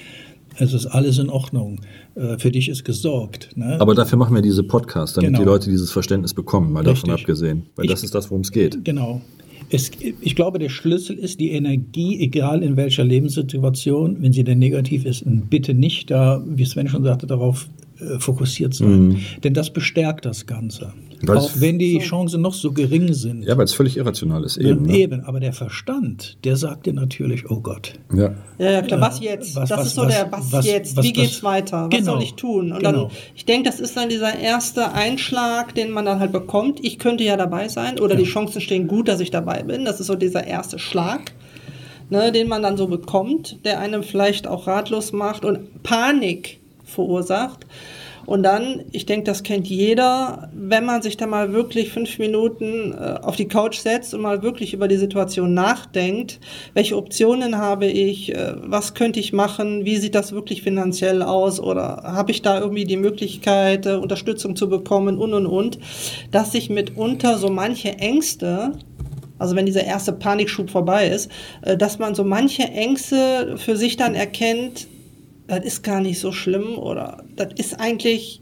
[0.58, 1.82] Es ist alles in Ordnung.
[2.16, 3.50] Äh, für dich ist gesorgt.
[3.56, 3.78] Ne?
[3.80, 5.40] Aber dafür machen wir diese Podcasts, damit genau.
[5.40, 7.04] die Leute dieses Verständnis bekommen, mal Richtig.
[7.04, 7.64] davon abgesehen.
[7.76, 8.84] Weil ich, das ist das, worum es geht.
[8.84, 9.22] Genau.
[9.70, 9.90] Es,
[10.22, 15.06] ich glaube, der Schlüssel ist die Energie, egal in welcher Lebenssituation, wenn sie denn negativ
[15.06, 17.68] ist, bitte nicht da, wie Sven schon sagte, darauf
[18.00, 19.18] äh, fokussiert sein.
[19.44, 20.94] Denn das bestärkt das Ganze.
[21.26, 23.44] Weil auch wenn die Chancen noch so gering sind.
[23.44, 24.84] Ja, weil es völlig irrational ist eben.
[24.84, 24.98] Ne?
[24.98, 27.94] Eben, aber der Verstand, der sagt dir natürlich, oh Gott.
[28.14, 28.34] Ja.
[28.58, 29.00] Ja, ja, klar.
[29.02, 29.56] Was jetzt?
[29.56, 30.98] was- das was- ist so was- der Was, was- jetzt?
[30.98, 31.88] was- Wie geht's was- weiter?
[31.90, 32.12] Was Genau.
[32.14, 32.72] soll ich tun?
[32.74, 32.92] Und Genau.
[33.04, 36.84] dann, ich denke, das ist dann dieser erste Einschlag, den man dann halt bekommt.
[36.84, 39.86] Ich könnte ja dabei sein oder die Chancen stehen gut, dass ich dabei bin.
[39.86, 41.32] Das ist so dieser erste Schlag,
[42.10, 47.66] ne, den man dann so bekommt, der einem vielleicht auch ratlos macht und Panik verursacht.
[48.26, 52.94] Und dann, ich denke, das kennt jeder, wenn man sich da mal wirklich fünf Minuten
[52.94, 56.40] äh, auf die Couch setzt und mal wirklich über die Situation nachdenkt,
[56.74, 61.60] welche Optionen habe ich, äh, was könnte ich machen, wie sieht das wirklich finanziell aus
[61.60, 65.80] oder habe ich da irgendwie die Möglichkeit, äh, Unterstützung zu bekommen und und und,
[66.32, 68.72] dass sich mitunter so manche Ängste,
[69.38, 71.30] also wenn dieser erste Panikschub vorbei ist,
[71.62, 74.88] äh, dass man so manche Ängste für sich dann erkennt,
[75.48, 78.42] das ist gar nicht so schlimm oder das ist eigentlich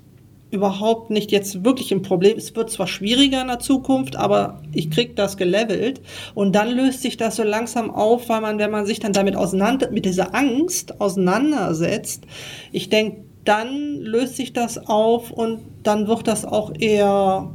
[0.51, 2.37] überhaupt nicht jetzt wirklich ein Problem.
[2.37, 6.01] Es wird zwar schwieriger in der Zukunft, aber ich krieg das gelevelt
[6.35, 9.35] und dann löst sich das so langsam auf, weil man, wenn man sich dann damit
[9.35, 12.25] auseinander, mit dieser Angst auseinandersetzt,
[12.71, 17.49] ich denke, dann löst sich das auf und dann wird das auch eher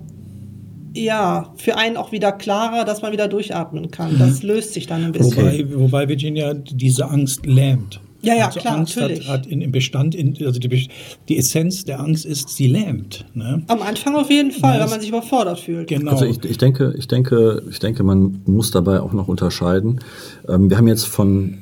[0.94, 4.18] ja, für einen auch wieder klarer, dass man wieder durchatmen kann.
[4.18, 5.37] Das löst sich dann ein bisschen.
[5.37, 8.00] Wobei, wobei Virginia diese Angst lähmt.
[8.26, 9.28] Ja, ja, also klar, Angst natürlich.
[9.28, 10.88] Hat, hat in, im Bestand, in, also die,
[11.28, 13.24] die Essenz der Angst ist, sie lähmt.
[13.34, 13.62] Ne?
[13.68, 15.88] Am Anfang auf jeden Fall, Ja, wenn man sich überfordert fühlt.
[15.88, 16.10] Genau.
[16.10, 20.00] Also ich, ich denke, ich denke, ich denke, man muss dabei auch noch unterscheiden.
[20.48, 21.58] Ähm, wir haben jetzt von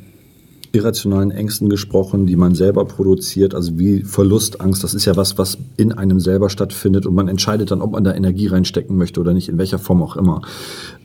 [0.74, 4.82] irrationalen Ängsten gesprochen, die man selber produziert, also wie Verlustangst.
[4.82, 8.04] Das ist ja was, was in einem selber stattfindet und man entscheidet dann, ob man
[8.04, 10.42] da Energie reinstecken möchte oder nicht, in welcher Form auch immer.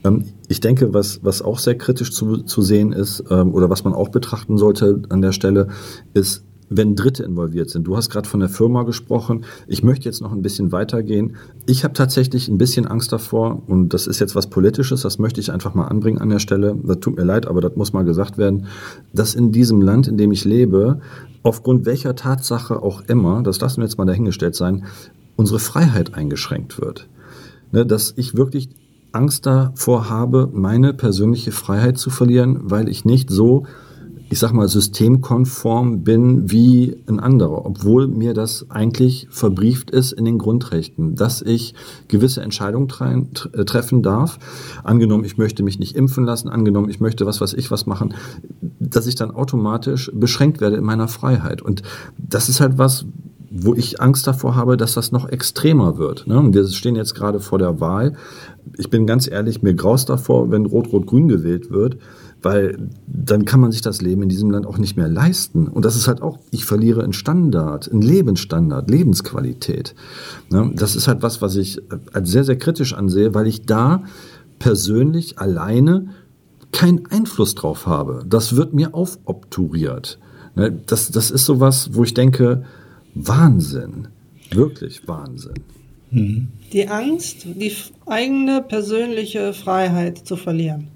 [0.04, 3.84] Ähm, ich denke, was, was auch sehr kritisch zu, zu sehen ist ähm, oder was
[3.84, 5.68] man auch betrachten sollte an der Stelle,
[6.14, 7.86] ist, wenn Dritte involviert sind.
[7.86, 9.44] Du hast gerade von der Firma gesprochen.
[9.68, 11.36] Ich möchte jetzt noch ein bisschen weitergehen.
[11.66, 15.42] Ich habe tatsächlich ein bisschen Angst davor und das ist jetzt was Politisches, das möchte
[15.42, 16.78] ich einfach mal anbringen an der Stelle.
[16.84, 18.68] Das tut mir leid, aber das muss mal gesagt werden,
[19.14, 21.00] dass in diesem Land, in dem ich lebe,
[21.42, 24.86] aufgrund welcher Tatsache auch immer, das lassen wir jetzt mal dahingestellt sein,
[25.36, 27.08] unsere Freiheit eingeschränkt wird.
[27.72, 28.70] Ne, dass ich wirklich
[29.12, 33.66] Angst davor habe, meine persönliche Freiheit zu verlieren, weil ich nicht so
[34.32, 40.24] ich sag mal, systemkonform bin wie ein anderer, obwohl mir das eigentlich verbrieft ist in
[40.24, 41.74] den Grundrechten, dass ich
[42.08, 44.38] gewisse Entscheidungen tre tre treffen darf.
[44.84, 48.14] Angenommen, ich möchte mich nicht impfen lassen, angenommen, ich möchte was, was ich was machen,
[48.80, 51.64] dass ich dann automatisch beschränkt werde in meiner Freiheit.
[51.64, 51.82] Und
[52.18, 53.06] das ist halt was,
[53.52, 56.28] wo ich Angst davor habe, dass das noch extremer wird.
[56.28, 56.50] Ne?
[56.52, 58.14] Wir stehen jetzt gerade vor der Wahl.
[58.78, 61.98] Ich bin ganz ehrlich, mir graust davor, wenn Rot-Rot-Grün gewählt wird,
[62.42, 65.68] weil dann kann man sich das Leben in diesem Land auch nicht mehr leisten.
[65.68, 69.96] Und das ist halt auch, ich verliere einen Standard, einen Lebensstandard, Lebensqualität.
[70.50, 70.72] Ne?
[70.76, 71.82] Das ist halt was, was ich
[72.14, 74.04] als sehr, sehr kritisch ansehe, weil ich da
[74.60, 76.10] persönlich alleine
[76.72, 78.24] keinen Einfluss drauf habe.
[78.28, 80.20] Das wird mir aufobturiert.
[80.56, 80.80] Ne?
[80.86, 82.64] Das, das ist sowas, wo ich denke,
[83.16, 84.08] Wahnsinn.
[84.52, 85.56] Wirklich Wahnsinn.
[86.12, 87.72] Die Angst, die
[88.08, 90.88] eigene persönliche Freiheit zu verlieren.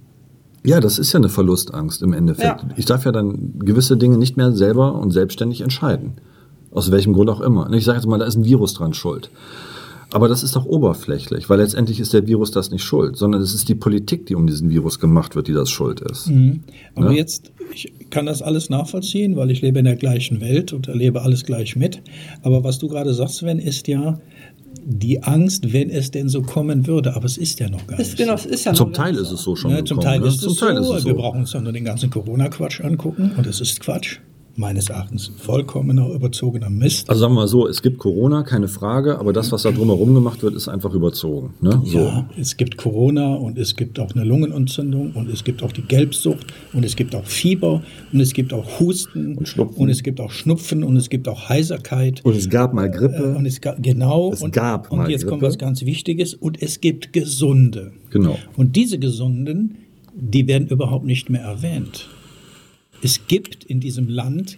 [0.65, 2.63] Ja, das ist ja eine Verlustangst im Endeffekt.
[2.63, 2.69] Ja.
[2.77, 6.13] Ich darf ja dann gewisse Dinge nicht mehr selber und selbstständig entscheiden.
[6.71, 7.67] Aus welchem Grund auch immer.
[7.67, 9.29] Und Ich sage jetzt mal, da ist ein Virus dran schuld.
[10.13, 13.53] Aber das ist doch oberflächlich, weil letztendlich ist der Virus das nicht schuld, sondern es
[13.53, 16.29] ist die Politik, die um diesen Virus gemacht wird, die das schuld ist.
[16.95, 17.17] Aber Ja.
[17.17, 21.21] jetzt, ich kann das alles nachvollziehen, weil ich lebe in der gleichen Welt und erlebe
[21.23, 22.01] alles gleich mit.
[22.43, 24.19] Aber was du gerade sagst, Sven, ist ja
[24.85, 27.15] die Angst, wenn es denn so kommen würde.
[27.15, 28.49] Aber es ist ja noch gar nicht genau, so.
[28.49, 30.27] ja Zum Teil ist es so schon Ja, zum gekommen, Teil ne?
[30.27, 30.93] ist Zum es Teil so.
[30.93, 31.17] ist es Wir so.
[31.17, 34.19] brauchen uns dann nur den ganzen Corona-Quatsch angucken und es ist Quatsch.
[34.55, 37.09] Meines Erachtens vollkommener, überzogener Mist.
[37.09, 40.13] Also sagen wir mal so, es gibt Corona, keine Frage, aber das, was da drumherum
[40.13, 41.55] gemacht wird, ist einfach überzogen.
[41.59, 41.81] Ne?
[41.85, 41.97] So.
[41.97, 45.81] Ja, es gibt Corona und es gibt auch eine Lungenentzündung und es gibt auch die
[45.81, 49.81] Gelbsucht und es gibt auch Fieber und es gibt auch Husten Und Schnupfen.
[49.81, 52.21] und es gibt auch Schnupfen und es gibt auch Heiserkeit.
[52.23, 53.33] Und es gab mal Äh, Grippe.
[53.35, 54.31] Und es ga, genau.
[54.33, 55.53] Es und, gab und mal jetzt kommt Grippe.
[55.53, 57.91] was ganz Wichtiges und es gibt Gesunde.
[58.11, 58.37] Genau.
[58.55, 59.77] Und diese Gesunden,
[60.15, 62.07] die werden überhaupt nicht mehr erwähnt.
[63.03, 64.57] Es gibt in diesem Land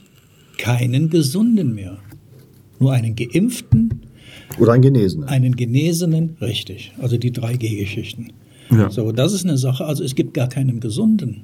[0.58, 1.98] keinen Gesunden mehr.
[2.80, 4.02] Nur einen Geimpften,
[4.60, 5.28] Oder ein Genesener.
[5.30, 6.92] einen Genesenen, richtig.
[7.00, 8.28] Also die drei G-Geschichten.
[8.70, 8.90] Ja.
[8.90, 9.86] So, das ist eine Sache.
[9.86, 11.42] Also es gibt gar keinen Gesunden.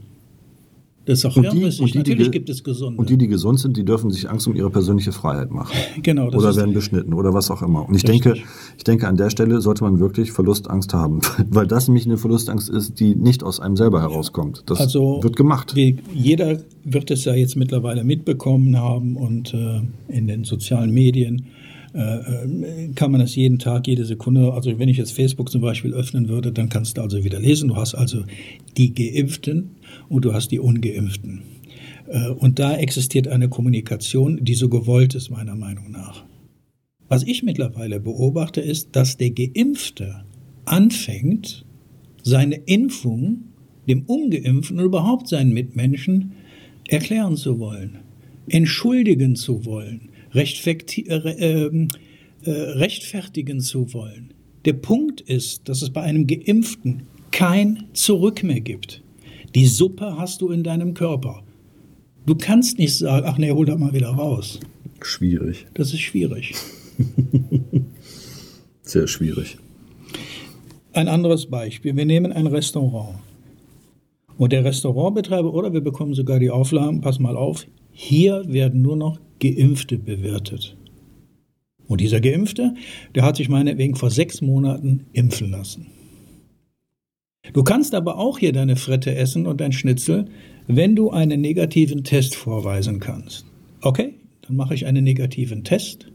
[1.06, 3.00] Das ist auch Und die, und die, die, Natürlich ge- gibt es Gesunde.
[3.00, 5.74] Und die, die gesund sind, die dürfen sich Angst um ihre persönliche Freiheit machen.
[6.04, 7.88] Genau, das oder werden beschnitten oder was auch immer.
[7.88, 8.22] Und ich Richtig.
[8.22, 8.40] denke,
[8.78, 11.22] ich denke, an der Stelle sollte man wirklich Verlustangst haben.
[11.50, 14.64] Weil das nämlich eine Verlustangst ist, die nicht aus einem selber herauskommt.
[14.68, 15.76] Das also wird gemacht.
[15.76, 21.48] Wie, jeder wird es ja jetzt mittlerweile mitbekommen haben und äh, in den sozialen Medien.
[21.94, 25.94] äh, kann man das jeden Tag, jede Sekunde, also wenn ich jetzt Facebook zum Beispiel
[25.94, 27.70] öffnen würde, dann kannst du also wieder lesen.
[27.70, 28.20] Du hast also
[28.78, 29.72] die Geimpften
[30.12, 31.41] und du hast die Ungeimpften.
[32.08, 36.26] Äh, und da existiert eine Kommunikation, die so gewollt ist, meiner Meinung nach.
[37.08, 40.26] Was ich mittlerweile beobachte, ist, dass der Geimpfte
[40.65, 41.65] anfängt,
[42.24, 43.45] seine Impfung
[43.88, 46.34] dem Ungeimpften und überhaupt seinen Mitmenschen
[46.88, 48.00] erklären zu wollen,
[48.47, 51.88] entschuldigen zu wollen, äh, ähm,
[52.43, 54.34] äh, rechtfertigen zu wollen.
[54.65, 59.01] Der Punkt ist, dass es bei einem Geimpften kein Zurück mehr gibt.
[59.56, 61.44] Die Suppe hast du in deinem Körper.
[62.26, 64.60] Du kannst nicht sagen, ach nee, hol da mal wieder raus.
[65.02, 65.66] Schwierig.
[65.74, 66.54] Das ist schwierig.
[68.82, 69.58] Sehr schwierig.
[70.94, 71.96] Ein anderes Beispiel.
[71.96, 73.20] Wir nehmen ein Restaurant.
[74.38, 78.96] Und der Restaurantbetreiber, oder wir bekommen sogar die Auflagen, pass mal auf, hier werden nur
[78.96, 80.78] noch Geimpfte bewertet.
[81.88, 82.74] Und dieser Geimpfte,
[83.16, 85.88] der hat sich meinetwegen vor sechs Monaten impfen lassen.
[87.54, 90.25] Du kannst aber auch hier deine Frette essen und dein Schnitzel,
[90.67, 93.45] wenn du einen negativen Test vorweisen kannst.
[93.82, 96.08] Okay, dann mache ich einen negativen Test.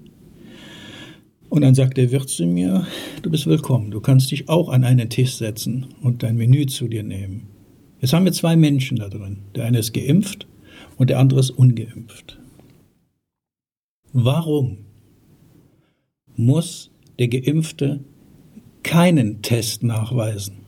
[1.49, 2.87] Und dann sagt der Wirt zu mir,
[3.23, 6.89] du bist willkommen, du kannst dich auch an einen Tisch setzen und dein Menü zu
[6.89, 7.49] dir nehmen.
[8.01, 9.39] Jetzt haben wir zwei Menschen da drin.
[9.55, 10.47] Der eine ist geimpft
[10.97, 12.39] und der andere ist ungeimpft.
[14.13, 14.79] Warum
[16.37, 18.01] muss der Geimpfte
[18.83, 20.66] keinen Test nachweisen?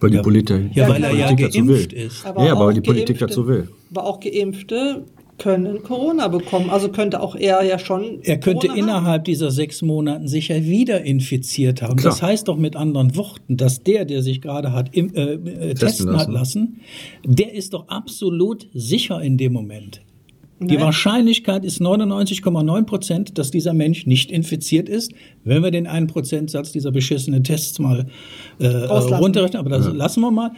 [0.00, 1.92] Weil die Ja, Politik, ja, weil er ja geimpft will.
[2.06, 2.24] ist.
[2.24, 3.68] ja, aber auch weil die Politik Geimpfte- dazu will.
[3.90, 5.04] Aber auch Geimpfte
[5.38, 6.70] können Corona bekommen.
[6.70, 8.20] Also könnte auch er ja schon.
[8.22, 8.78] Er könnte Corona haben.
[8.88, 11.96] innerhalb dieser sechs Monaten sich ja wieder infiziert haben.
[11.96, 12.12] Klar.
[12.12, 15.74] Das heißt doch mit anderen Worten, dass der, der sich gerade hat im, äh, äh,
[15.74, 16.80] testen hat lassen,
[17.24, 20.00] der ist doch absolut sicher in dem Moment.
[20.58, 20.80] Die.
[20.80, 25.12] Wahrscheinlichkeit ist 99,9 Prozent, dass dieser Mensch nicht infiziert ist,
[25.44, 28.06] wenn wir den einen Prozentsatz dieser beschissenen Tests mal
[28.58, 29.60] äh, runterrechnen.
[29.60, 30.52] Aber das lassen wir mal.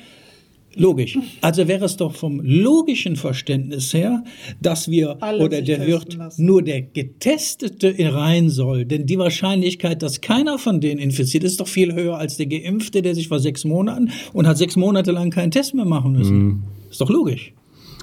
[0.77, 1.19] Logisch.
[1.41, 4.23] Also wäre es doch vom logischen Verständnis her,
[4.61, 6.45] dass wir Alle oder der Wirt lassen.
[6.47, 8.85] nur der Getestete rein soll.
[8.85, 12.47] Denn die Wahrscheinlichkeit, dass keiner von denen infiziert ist, ist doch viel höher als der
[12.47, 16.13] Geimpfte, der sich vor sechs Monaten und hat sechs Monate lang keinen Test mehr machen
[16.13, 16.63] müssen.
[16.89, 17.53] Ist doch logisch.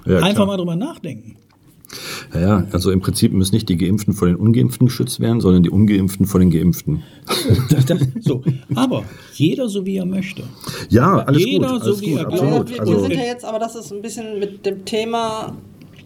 [0.06, 0.12] Mhm.
[0.12, 0.48] Ja, Einfach klar.
[0.48, 1.38] mal drüber nachdenken.
[2.34, 5.64] Ja, ja, also im Prinzip müssen nicht die Geimpften vor den Ungeimpften geschützt werden, sondern
[5.64, 7.04] die Ungeimpften vor den Geimpften.
[7.70, 8.44] Das, das, so.
[8.76, 10.44] Aber jeder so wie er möchte.
[10.90, 12.70] Ja, alles Jeder gut, so alles wie gut, er absolut.
[12.70, 15.56] wir, wir Also, sind ja jetzt, aber das ist ein bisschen mit dem Thema.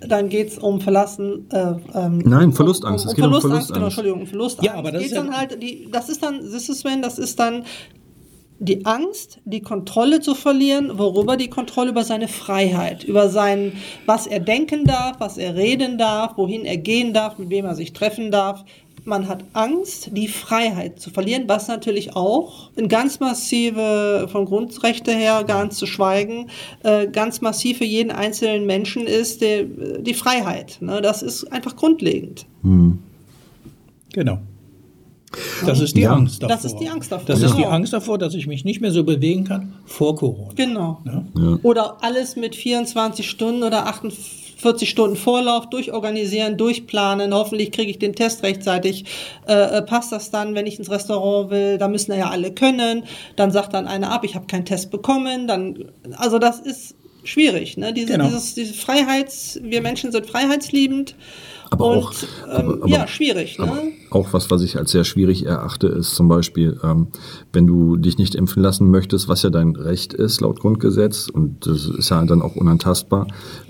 [0.08, 1.46] Dann geht es um Verlassen.
[1.52, 3.06] Äh, ähm, Nein, Verlustangst.
[3.06, 3.74] Um, Es um, geht um Verlustangst, Verlustangst.
[3.74, 4.66] genau, Entschuldigung, um Verlustangst.
[4.72, 7.02] Ja, aber das Geht's ist ja- dann halt, die, das ist dann, das ist Sven,
[7.02, 7.64] das ist dann
[8.60, 13.74] die Angst, die Kontrolle zu verlieren, worüber die Kontrolle über seine Freiheit, über sein,
[14.06, 17.76] was er denken darf, was er reden darf, wohin er gehen darf, mit wem er
[17.76, 18.66] sich treffen darf.
[19.06, 25.14] Man hat Angst, die Freiheit zu verlieren, was natürlich auch ein ganz massive, von Grundrechte
[25.14, 26.50] her ganz zu schweigen,
[26.84, 30.78] äh, ganz massiv für jeden einzelnen Menschen ist, der, die Freiheit.
[30.82, 31.02] Ne?
[31.02, 32.46] Das ist einfach grundlegend.
[34.12, 34.40] Genau.
[35.66, 36.14] Das ist die Ja.
[36.14, 36.56] Angst davor.
[36.56, 37.70] Das ist die Angst davor, Das ist die genau.
[37.74, 40.54] Angst davor, dass ich mich nicht mehr so bewegen kann vor Corona.
[40.56, 41.02] Genau.
[41.06, 41.60] Ja?
[41.64, 47.34] Oder alles mit 24 Stunden oder 48 Stunden Vorlauf durchorganisieren, durchplanen.
[47.34, 49.06] Hoffentlich kriege ich den Test rechtzeitig.
[49.48, 51.78] Äh, äh, passt das dann, wenn ich ins Restaurant will?
[51.78, 53.04] Da müssen ja alle können.
[53.36, 55.48] Dann sagt dann einer ab, ich habe keinen Test bekommen.
[55.48, 56.96] Dann, also das ist
[57.30, 57.78] schwierig.
[57.78, 57.94] Ne?
[57.94, 58.26] Diese, Genau.
[58.26, 61.16] dieses, diese Freiheits, wir Menschen sind freiheitsliebend.
[61.72, 63.60] Aber und auch- ähm, aber- aber- ja, schwierig.
[63.60, 63.92] aber Ne?
[64.10, 67.08] auch was, was ich als sehr schwierig erachte, ist zum Beispiel, ähm,
[67.54, 71.68] wenn du dich nicht impfen lassen möchtest, was ja dein Recht ist laut Grundgesetz und
[71.68, 73.28] das ist ja dann auch unantastbar,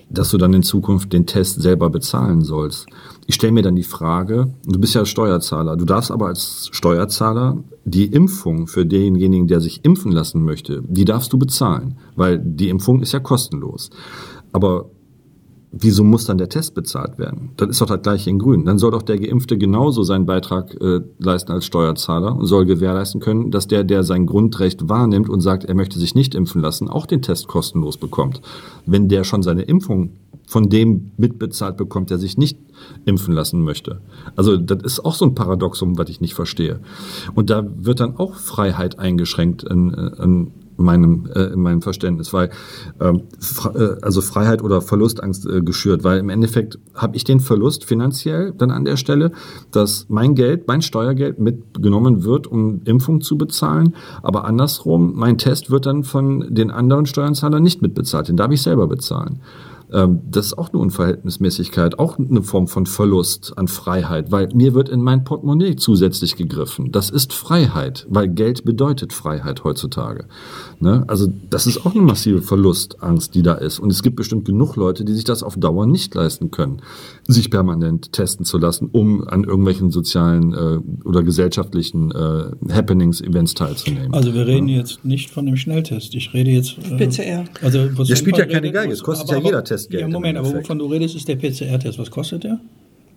[0.10, 2.88] dass du dann in Zukunft den Test selber bezahlen sollst.
[3.28, 7.64] Ich stelle mir dann die Frage, du bist ja Steuerzahler, du darfst aber als Steuerzahler
[7.86, 12.70] die Impfung für denjenigen, der sich impfen lassen möchte, die darfst du bezahlen, weil die
[12.70, 13.90] Impfung ist ja kostenlos.
[14.52, 14.90] Aber
[15.72, 17.52] wieso muss dann der Test bezahlt werden?
[17.58, 18.66] Das ist doch das gleiche in Grün.
[18.66, 23.22] Dann soll doch der Geimpfte genauso seinen Beitrag äh, leisten als Steuerzahler und soll gewährleisten
[23.22, 26.88] können, dass der, der sein Grundrecht wahrnimmt und sagt, er möchte sich nicht impfen lassen,
[26.88, 28.42] auch den Test kostenlos bekommt.
[28.86, 30.12] Wenn der schon seine Impfung
[30.48, 32.58] von dem mitbezahlt bekommt, der sich nicht
[33.06, 34.02] impfen lassen möchte.
[34.36, 36.80] Also das ist auch so ein Paradoxum, was ich nicht verstehe.
[37.36, 42.34] Und da wird dann auch Freiheit eingeschränkt in, äh, in meinem, äh, in meinem Verständnis,
[42.34, 42.50] weil
[43.00, 43.24] ähm,
[43.76, 48.54] äh, also Freiheit oder Verlustangst äh, geschürt, weil im Endeffekt habe ich den Verlust finanziell
[48.58, 49.32] dann an der Stelle,
[49.72, 55.72] dass mein Geld, mein Steuergeld mitgenommen wird, um Impfung zu bezahlen, aber andersrum, mein Test
[55.72, 59.40] wird dann von den anderen Steuerzahlern nicht mitbezahlt, den darf ich selber bezahlen.
[59.92, 64.74] Ähm, das ist auch eine Unverhältnismäßigkeit, auch eine Form von Verlust an Freiheit, weil mir
[64.74, 66.92] wird in mein Portemonnaie zusätzlich gegriffen.
[66.92, 70.26] Das ist Freiheit, weil Geld bedeutet Freiheit heutzutage.
[70.80, 71.04] Ne?
[71.08, 73.80] Also das ist auch eine massive Verlustangst, die da ist.
[73.80, 76.82] Und es gibt bestimmt genug Leute, die sich das auf Dauer nicht leisten können,
[77.28, 83.56] sich permanent testen zu lassen, um an irgendwelchen sozialen äh, oder gesellschaftlichen äh, Happenings, Events
[83.56, 84.14] teilzunehmen.
[84.14, 84.78] Also wir reden ja.
[84.78, 86.14] jetzt nicht von dem Schnelltest.
[86.16, 86.78] Ich rede jetzt.
[86.78, 87.46] Äh, PCR.
[87.62, 90.02] Also, der spielt ja keine Geige, es kostet aber, ja jeder Test Geld.
[90.02, 92.00] Ja, Moment, aber wovon du redest, ist der PCR-Test.
[92.00, 92.60] Was kostet der?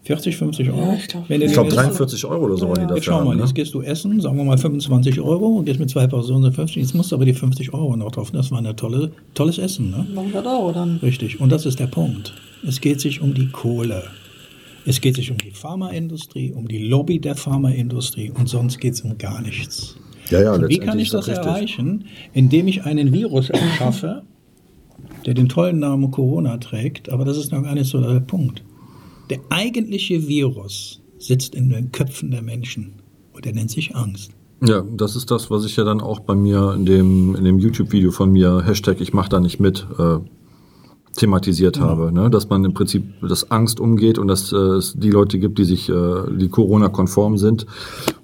[0.05, 0.81] 40, 50 Euro?
[0.81, 2.97] Ja, ich glaube glaub 43 Euro oder so waren die dafür.
[2.97, 3.43] Jetzt schau mal, haben, ne?
[3.43, 6.83] jetzt gehst du essen, sagen wir mal 25 Euro und gehst mit zwei Personen 50.
[6.83, 8.33] Jetzt musst du aber die 50 Euro noch drauf.
[8.33, 9.91] Das war ein tolle, tolles Essen.
[9.91, 10.07] Ne?
[10.17, 10.97] 100 Euro dann.
[11.03, 11.41] Richtig.
[11.41, 12.35] Und das ist der Punkt.
[12.67, 14.05] Es geht sich um die Kohle.
[14.85, 19.03] Es geht sich um die Pharmaindustrie, um die Lobby der Pharmaindustrie und sonst geht es
[19.03, 19.97] um gar nichts.
[20.31, 22.07] Ja, ja, wie kann ich das erreichen?
[22.33, 24.23] Indem ich einen Virus erschaffe,
[25.27, 28.63] der den tollen Namen Corona trägt, aber das ist noch gar nicht so der Punkt.
[29.31, 32.95] Der eigentliche Virus sitzt in den Köpfen der Menschen
[33.33, 34.33] und der nennt sich Angst.
[34.65, 37.59] Ja, das ist das, was ich ja dann auch bei mir in dem, in dem
[37.59, 40.19] YouTube-Video von mir, Hashtag ich mach da nicht mit, äh,
[41.17, 41.83] thematisiert ja.
[41.85, 42.31] habe, ne?
[42.31, 45.65] dass man im Prinzip das Angst umgeht und dass äh, es die Leute gibt, die
[45.65, 47.67] sich, äh, die Corona-konform sind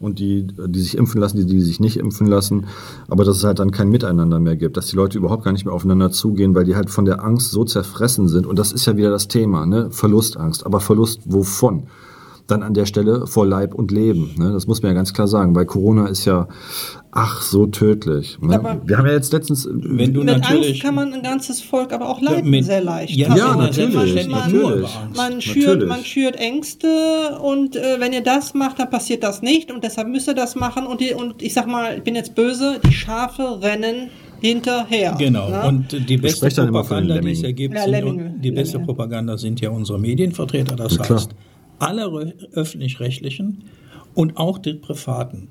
[0.00, 2.66] und die, die sich impfen lassen, die, die sich nicht impfen lassen,
[3.08, 5.64] aber dass es halt dann kein Miteinander mehr gibt, dass die Leute überhaupt gar nicht
[5.64, 8.86] mehr aufeinander zugehen, weil die halt von der Angst so zerfressen sind und das ist
[8.86, 9.90] ja wieder das Thema, ne?
[9.90, 11.84] Verlustangst, aber Verlust wovon?
[12.50, 14.34] Dann an der Stelle vor Leib und Leben.
[14.38, 14.52] Ne?
[14.52, 16.48] Das muss man ja ganz klar sagen, weil Corona ist ja
[17.12, 18.38] ach so tödlich.
[18.40, 18.80] Ne?
[18.84, 19.68] Wir haben ja jetzt letztens...
[19.70, 23.14] Wenn du mit Angst kann man ein ganzes Volk aber auch leiten, mit, sehr leicht.
[23.14, 24.28] Ja, ja natürlich.
[24.28, 24.88] Man, natürlich.
[25.16, 25.88] Man, schürt, natürlich.
[25.88, 30.08] man schürt Ängste und äh, wenn ihr das macht, dann passiert das nicht und deshalb
[30.08, 32.92] müsst ihr das machen und, die, und ich sag mal, ich bin jetzt böse, die
[32.92, 35.16] Schafe rennen hinterher.
[35.18, 35.48] Genau.
[35.48, 35.62] Ne?
[35.66, 39.98] Und die beste Propaganda, die es ergibt, ja, sind, die beste Propaganda sind ja unsere
[39.98, 40.76] Medienvertreter.
[40.76, 41.34] Das ja, heißt,
[41.78, 43.64] alle öffentlich-rechtlichen
[44.14, 45.48] und auch die privaten.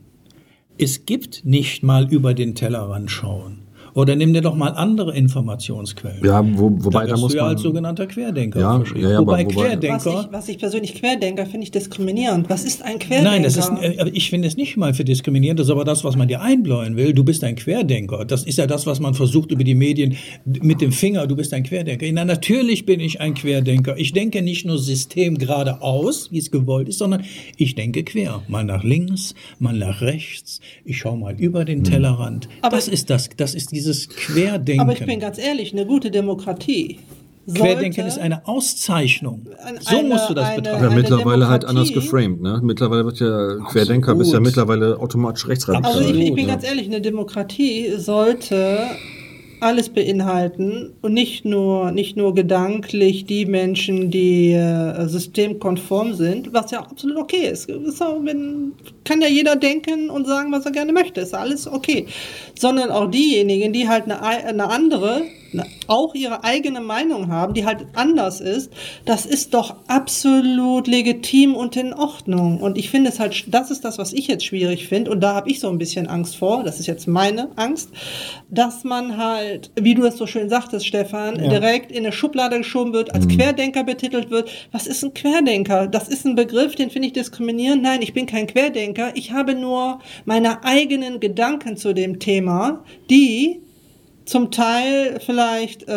[0.78, 3.67] Es gibt nicht mal über den Tellerrand schauen.
[3.98, 6.24] Oder nimm dir doch mal andere Informationsquellen.
[6.24, 8.60] Ja, wo, wobei da, da muss du man als sogenannter Querdenker.
[8.60, 10.06] Ja, ja, ja, wobei, wobei Querdenker.
[10.06, 12.48] Was ich, was ich, persönlich Querdenker finde ich diskriminierend.
[12.48, 13.32] Was ist ein Querdenker?
[13.32, 15.60] Nein, das ist, äh, ich finde es nicht mal für diskriminierend.
[15.60, 17.12] Das ist aber das, was man dir einbläuen will.
[17.12, 18.24] Du bist ein Querdenker.
[18.24, 21.26] Das ist ja das, was man versucht über die Medien mit dem Finger.
[21.26, 22.06] Du bist ein Querdenker.
[22.12, 23.98] Na, natürlich bin ich ein Querdenker.
[23.98, 27.24] Ich denke nicht nur System geradeaus, wie es gewollt ist, sondern
[27.58, 28.44] ich denke quer.
[28.48, 30.62] Mal nach links, mal nach rechts.
[30.86, 31.84] Ich schaue mal über den hm.
[31.86, 32.48] Tellerrand.
[32.62, 33.32] Aber das ist das.
[33.36, 34.82] Das ist dieses dieses Querdenken.
[34.82, 37.00] Aber ich bin ganz ehrlich, eine gute Demokratie.
[37.54, 39.48] Querdenken ist eine Auszeichnung.
[39.80, 40.84] So eine, musst du das betrachten.
[40.84, 42.42] Ja, mittlerweile halt anders geframed.
[42.42, 42.60] Ne?
[42.62, 45.94] Mittlerweile wird ja Querdenker bist ja mittlerweile automatisch rechtsradikal.
[45.94, 48.80] Also ich, ich bin ganz ehrlich, eine Demokratie sollte
[49.60, 56.72] alles beinhalten und nicht nur, nicht nur gedanklich die Menschen, die äh, systemkonform sind, was
[56.72, 57.70] ja absolut okay ist.
[57.70, 61.68] ist auch, wenn, kann ja jeder denken und sagen, was er gerne möchte, ist alles
[61.68, 62.06] okay.
[62.58, 65.24] Sondern auch diejenigen, die halt eine, eine andere
[65.88, 68.72] auch ihre eigene Meinung haben, die halt anders ist,
[69.06, 72.60] das ist doch absolut legitim und in Ordnung.
[72.60, 75.12] Und ich finde es halt, das ist das, was ich jetzt schwierig finde.
[75.12, 77.90] Und da habe ich so ein bisschen Angst vor, das ist jetzt meine Angst,
[78.50, 81.50] dass man halt, wie du es so schön sagtest, Stefan, ja.
[81.50, 83.38] direkt in eine Schublade geschoben wird, als mhm.
[83.38, 84.50] Querdenker betitelt wird.
[84.72, 85.88] Was ist ein Querdenker?
[85.88, 87.84] Das ist ein Begriff, den finde ich diskriminierend.
[87.84, 89.12] Nein, ich bin kein Querdenker.
[89.16, 93.62] Ich habe nur meine eigenen Gedanken zu dem Thema, die
[94.28, 95.94] zum Teil vielleicht äh,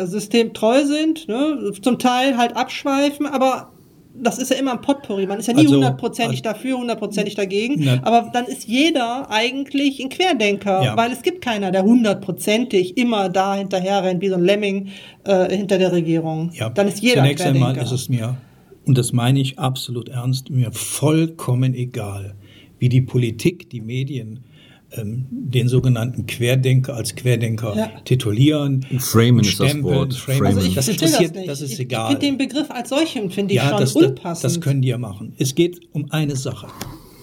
[0.00, 1.72] äh, systemtreu sind, ne?
[1.82, 3.72] zum Teil halt abschweifen, aber
[4.16, 5.26] das ist ja immer ein Potpourri.
[5.26, 7.82] Man ist ja nie also, hundertprozentig also, dafür, hundertprozentig dagegen.
[7.84, 10.96] Na, aber dann ist jeder eigentlich ein Querdenker, ja.
[10.96, 14.90] weil es gibt keiner, der hundertprozentig immer da hinterher rennt, wie so ein Lemming
[15.24, 16.52] äh, hinter der Regierung.
[16.54, 16.70] Ja.
[16.70, 17.68] Dann ist jeder Zunächst Querdenker.
[17.68, 18.36] einmal ist es mir,
[18.86, 22.36] und das meine ich absolut ernst, mir vollkommen egal,
[22.78, 24.44] wie die Politik, die Medien,
[24.96, 27.90] ähm, den sogenannten Querdenker als Querdenker ja.
[28.04, 28.84] titulieren.
[28.98, 30.14] Framen ist das Wort.
[30.14, 30.46] Framen.
[30.46, 32.12] Also ich das interessiert, das, das ist egal.
[32.12, 34.44] Ich finde den Begriff als solchen finde ich ja, schon das, unpassend.
[34.44, 35.34] Das können die ja machen.
[35.38, 36.66] Es geht um eine Sache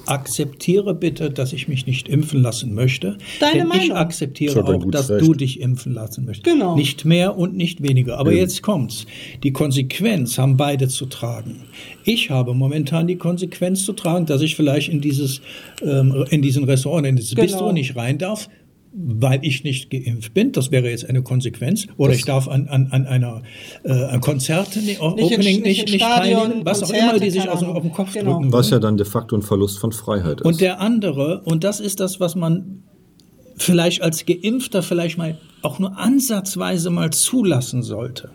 [0.05, 3.17] akzeptiere bitte, dass ich mich nicht impfen lassen möchte.
[3.39, 3.85] Deine denn Meinung.
[3.85, 5.25] ich akzeptiere auch, dass recht.
[5.25, 6.45] du dich impfen lassen möchtest.
[6.45, 6.75] Genau.
[6.75, 8.17] Nicht mehr und nicht weniger.
[8.17, 8.39] Aber Eben.
[8.39, 9.05] jetzt kommt's.
[9.43, 11.63] Die Konsequenz haben beide zu tragen.
[12.03, 15.41] Ich habe momentan die Konsequenz zu tragen, dass ich vielleicht in dieses,
[15.81, 17.43] ähm, in diesen Restaurant, in dieses genau.
[17.43, 18.49] Bistro nicht rein darf
[18.93, 20.51] weil ich nicht geimpft bin.
[20.51, 21.87] Das wäre jetzt eine Konsequenz.
[21.97, 23.41] Oder das ich darf an, an, an einer
[23.83, 26.61] äh, Konzert, nicht Opening nicht, nicht, nicht teilnehmen.
[26.65, 28.33] Was Konzerte, auch immer, die sich aus, auf den Kopf genau.
[28.33, 28.53] drücken.
[28.53, 30.45] Was ja dann de facto ein Verlust von Freiheit ist.
[30.45, 32.83] Und der andere, und das ist das, was man
[33.55, 38.31] vielleicht als Geimpfter vielleicht mal auch nur ansatzweise mal zulassen sollte.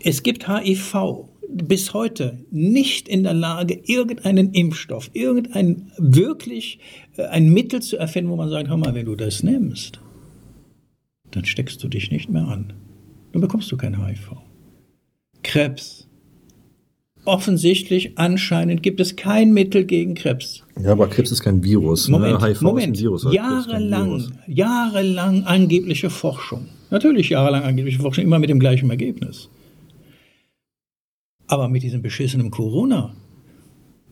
[0.00, 7.48] Es gibt HIV bis heute nicht in der Lage, irgendeinen Impfstoff, irgendein wirklich äh, ein
[7.52, 10.00] Mittel zu erfinden, wo man sagt, hör mal, wenn du das nimmst,
[11.30, 12.72] dann steckst du dich nicht mehr an.
[13.32, 14.32] Dann bekommst du kein HIV.
[15.42, 16.08] Krebs.
[17.24, 20.62] Offensichtlich, anscheinend gibt es kein Mittel gegen Krebs.
[20.80, 22.08] Ja, aber Krebs ist kein Virus.
[22.08, 22.48] Moment, ne?
[22.48, 22.96] HIV Moment.
[22.96, 23.26] ist ein Virus.
[23.32, 24.32] jahrelang, Virus.
[24.46, 26.68] jahrelang angebliche Forschung.
[26.90, 29.48] Natürlich jahrelang angebliche Forschung, immer mit dem gleichen Ergebnis.
[31.48, 33.14] Aber mit diesem beschissenen Corona,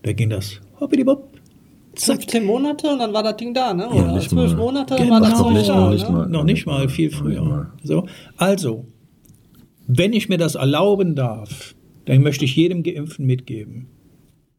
[0.03, 1.34] da ging das hoppidi-bopp, zack.
[2.01, 3.85] 15 Monate und dann war das Ding da, ne?
[3.85, 4.57] Ja, Oder nicht 12 mal.
[4.59, 5.11] Monate Genau.
[5.11, 5.77] war das Zeug nicht da.
[5.77, 6.17] mal, nicht ne?
[6.17, 6.29] mal.
[6.29, 7.73] Noch nicht mal, viel Noch früher.
[7.83, 8.87] So, also,
[9.87, 11.75] wenn ich mir das erlauben darf,
[12.07, 13.87] dann möchte ich jedem Geimpften mitgeben.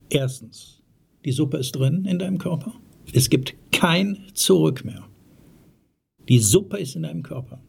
[0.10, 0.82] Erstens,
[1.26, 2.74] die Suppe ist drin in deinem Körper.
[3.14, 5.04] Es gibt kein Zurück mehr.
[6.28, 7.60] Die Suppe ist in deinem Körper.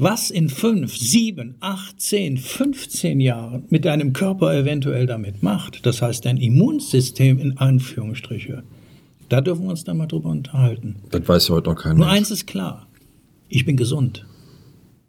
[0.00, 6.00] Was in fünf, sieben, acht, zehn, 15 Jahren mit deinem Körper eventuell damit macht, das
[6.00, 8.62] heißt dein Immunsystem in Anführungsstriche,
[9.28, 10.96] da dürfen wir uns dann mal drüber unterhalten.
[11.10, 11.96] Das weiß ja heute noch keiner.
[11.96, 12.86] Nur eins ist klar.
[13.48, 14.24] Ich bin gesund.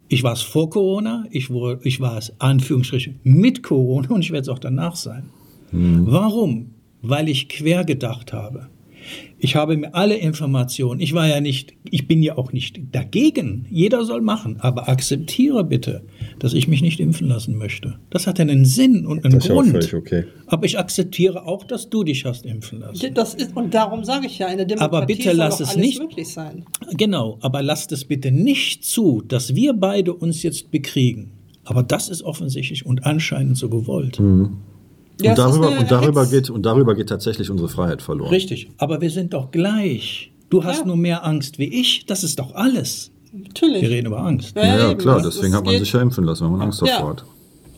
[0.08, 4.32] Ich war es vor Corona, ich, wurde, ich war es Anführungsstrichen mit Corona und ich
[4.32, 5.30] werde es auch danach sein.
[5.72, 6.72] Warum?
[7.04, 8.70] Weil ich quer gedacht habe.
[9.38, 13.66] Ich habe mir alle Informationen, ich war ja nicht, ich bin ja auch nicht dagegen.
[13.70, 16.04] Jeder soll machen, aber akzeptiere bitte,
[16.40, 18.00] dass ich mich nicht impfen lassen möchte.
[18.10, 19.72] Das hat einen Sinn und einen Das ist ja auch Grund.
[19.72, 20.24] völlig okay.
[20.48, 23.14] Aber ich akzeptiere auch, dass du dich hast impfen lassen.
[23.14, 25.70] Das ist, und darum sage ich ja, in der Demokratie Aber bitte soll lass es
[25.70, 26.66] alles nicht- möglich sein.
[26.98, 31.32] Genau, aber lasst es bitte nicht zu, dass wir beide uns jetzt bekriegen.
[31.64, 34.20] Aber das ist offensichtlich und anscheinend so gewollt.
[35.22, 38.30] Ja, und, darüber, und, darüber Hetz- geht, und darüber geht tatsächlich unsere Freiheit verloren.
[38.30, 40.32] Richtig, aber wir sind doch gleich.
[40.50, 40.86] Du hast Ja.
[40.86, 43.12] nur mehr Angst wie ich, das ist doch alles.
[43.32, 43.82] Natürlich.
[43.84, 44.56] Wir reden über Angst.
[44.56, 46.82] Ja, Ja, klar, deswegen das hat man geht- sich ja impfen lassen, wenn man Angst
[46.82, 47.10] davor Ja.
[47.10, 47.26] hat.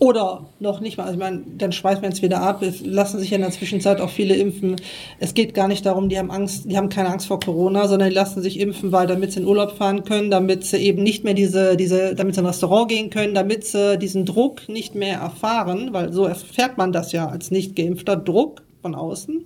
[0.02, 3.20] Oder noch nicht mal, also ich meine, dann schweißen wir uns wieder ab, es lassen
[3.20, 4.78] sich ja in der Zwischenzeit auch viele impfen.
[5.20, 8.10] Es geht gar nicht darum, die haben Angst, die haben keine Angst vor Corona, sondern
[8.10, 11.24] die lassen sich impfen, weil damit sie in Urlaub fahren können, damit sie eben nicht
[11.24, 14.96] mehr diese, diese, damit sie in ein Restaurant gehen können, damit sie diesen Druck nicht
[14.96, 19.46] mehr erfahren, weil so erfährt man das ja als nicht geimpfter Druck von außen.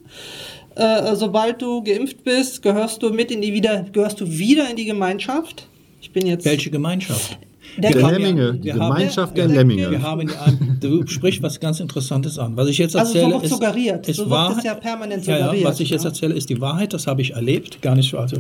[0.76, 4.78] Äh, sobald du geimpft bist, gehörst du mit in die wieder, gehörst du wieder in
[4.78, 5.68] die Gemeinschaft.
[6.02, 7.40] Ich bin jetzt Welche Gemeinschaft?
[7.78, 9.92] Der Wir Der ja- Lemminge, wir die Gemeinschaft der wir- Lemminge.
[9.92, 10.34] Wir haben ja,
[10.80, 12.56] du sprichst was ganz Interessantes an.
[12.56, 14.08] Was ich jetzt Also so erzähle, wird ist, suggeriert.
[14.08, 14.24] ist So
[14.58, 16.10] es ja permanent Ja, ja, suggeriert, was ich jetzt ja.
[16.10, 16.94] erzähle, ist die Wahrheit.
[16.94, 18.18] Das habe ich erlebt, gar nicht so.
[18.18, 18.38] Also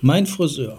[0.00, 0.78] mein Friseur.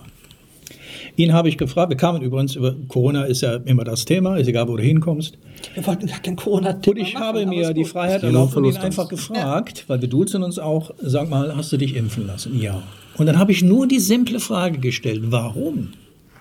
[1.17, 1.89] Ihn habe ich gefragt.
[1.89, 5.37] Wir kamen übrigens über Corona ist ja immer das Thema, ist egal, wo du hinkommst.
[5.73, 9.09] Wir wollten gar kein corona Und ich habe mir die Freiheit erlaubt und ihn einfach
[9.09, 12.57] gefragt, weil wir duzen uns auch, sag mal, hast du dich impfen lassen?
[12.59, 12.81] Ja.
[13.17, 15.89] Und dann habe ich nur die simple Frage gestellt, warum?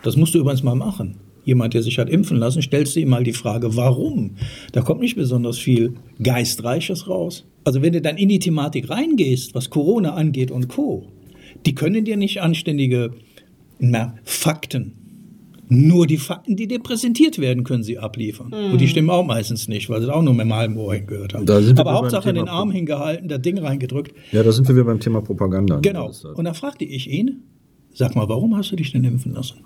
[0.05, 1.16] Das musst du übrigens mal machen.
[1.49, 4.32] Jemand, der sich hat impfen lassen, stellst du ihm mal die Frage, warum?
[4.72, 7.46] Da kommt nicht besonders viel Geistreiches raus.
[7.64, 11.07] Also wenn du dann in die Thematik reingehst, was Corona angeht und Co.,
[11.64, 13.12] die können dir nicht anständige
[13.78, 14.92] na, Fakten
[15.70, 18.53] nur die Fakten, die dir präsentiert werden, können sie abliefern.
[18.53, 21.32] Und die stimmen auch meistens nicht, weil sie auch nur mit dem halben Ohr hingehört
[21.32, 21.46] haben.
[21.46, 24.14] Da sind wir Aber Hauptsache den Arm hingehalten, das Ding reingedrückt.
[24.32, 25.78] Ja, da sind wir wieder beim Thema Propaganda.
[25.80, 26.09] Genau.
[26.09, 27.42] Das ist halt- Und dann fragte ich ihn,
[27.94, 29.59] sag mal, warum hast du dich denn impfen lassen?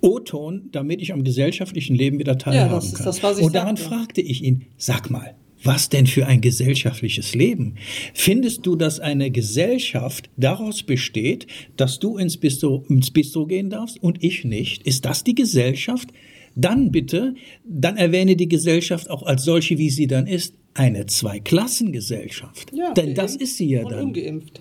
[0.00, 3.06] O-Ton, damit ich am gesellschaftlichen Leben wieder teilhaben das ist kann.
[3.06, 3.88] das, was ich Und daran sagte.
[3.94, 5.34] fragte ich ihn, sag mal,
[5.64, 7.74] was denn für ein gesellschaftliches Leben?
[8.14, 11.46] Findest du, dass eine Gesellschaft daraus besteht,
[11.76, 14.86] dass du ins Bistro, ins Bistro gehen darfst und ich nicht?
[14.86, 16.10] Ist das die Gesellschaft?
[16.54, 17.34] Dann bitte,
[17.64, 22.72] dann erwähne die Gesellschaft auch als solche, wie sie dann ist, eine Zweiklassengesellschaft.
[22.72, 24.04] Ja, Denn das ist sie ja und dann.
[24.06, 24.60] ungeimpft.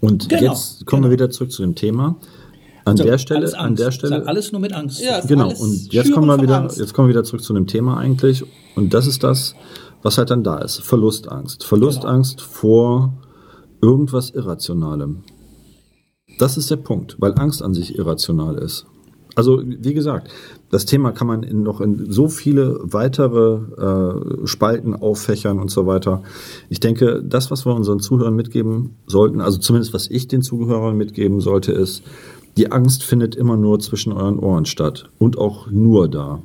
[0.00, 2.20] Und Genau, jetzt kommen wir wieder zurück zu dem Thema.
[2.86, 5.00] An So, der alles Stelle, an der Stelle, Alles nur mit Angst.
[5.00, 5.48] Ja, genau.
[5.48, 6.78] Und jetzt kommen wir wieder, Angst.
[6.78, 8.44] jetzt kommen wir wieder zurück zu dem Thema eigentlich.
[8.76, 9.56] Und das ist das,
[10.02, 10.80] was halt dann da ist.
[10.82, 11.64] Verlustangst.
[11.64, 12.48] Verlustangst Genau.
[12.48, 13.12] vor
[13.82, 15.24] irgendwas Irrationalem.
[16.38, 18.86] Das ist der Punkt, weil Angst an sich irrational ist.
[19.34, 20.30] Also, wie gesagt,
[20.70, 23.56] das Thema kann man in, noch in so viele weitere
[24.42, 26.22] äh, Spalten auffächern und so weiter.
[26.70, 30.96] Ich denke, das, was wir unseren Zuhörern mitgeben sollten, also zumindest was ich den Zuhörern
[30.96, 32.02] mitgeben sollte, ist,
[32.56, 36.42] die Angst findet immer nur zwischen euren Ohren statt und auch nur da.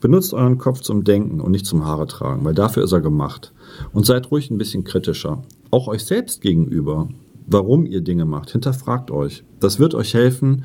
[0.00, 3.52] Benutzt euren Kopf zum Denken und nicht zum Haare tragen, weil dafür ist er gemacht.
[3.92, 7.08] Und seid ruhig ein bisschen kritischer, auch euch selbst gegenüber.
[7.46, 9.44] Warum ihr Dinge macht, hinterfragt euch.
[9.60, 10.64] Das wird euch helfen,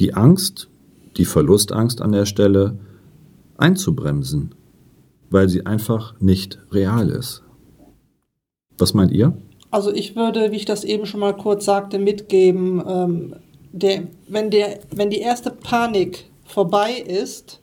[0.00, 0.68] die Angst,
[1.16, 2.78] die Verlustangst an der Stelle
[3.56, 4.54] einzubremsen,
[5.30, 7.42] weil sie einfach nicht real ist.
[8.78, 9.36] Was meint ihr?
[9.70, 13.34] Also ich würde, wie ich das eben schon mal kurz sagte, mitgeben, ähm,
[13.78, 17.60] der, wenn, der, wenn die erste Panik vorbei ist,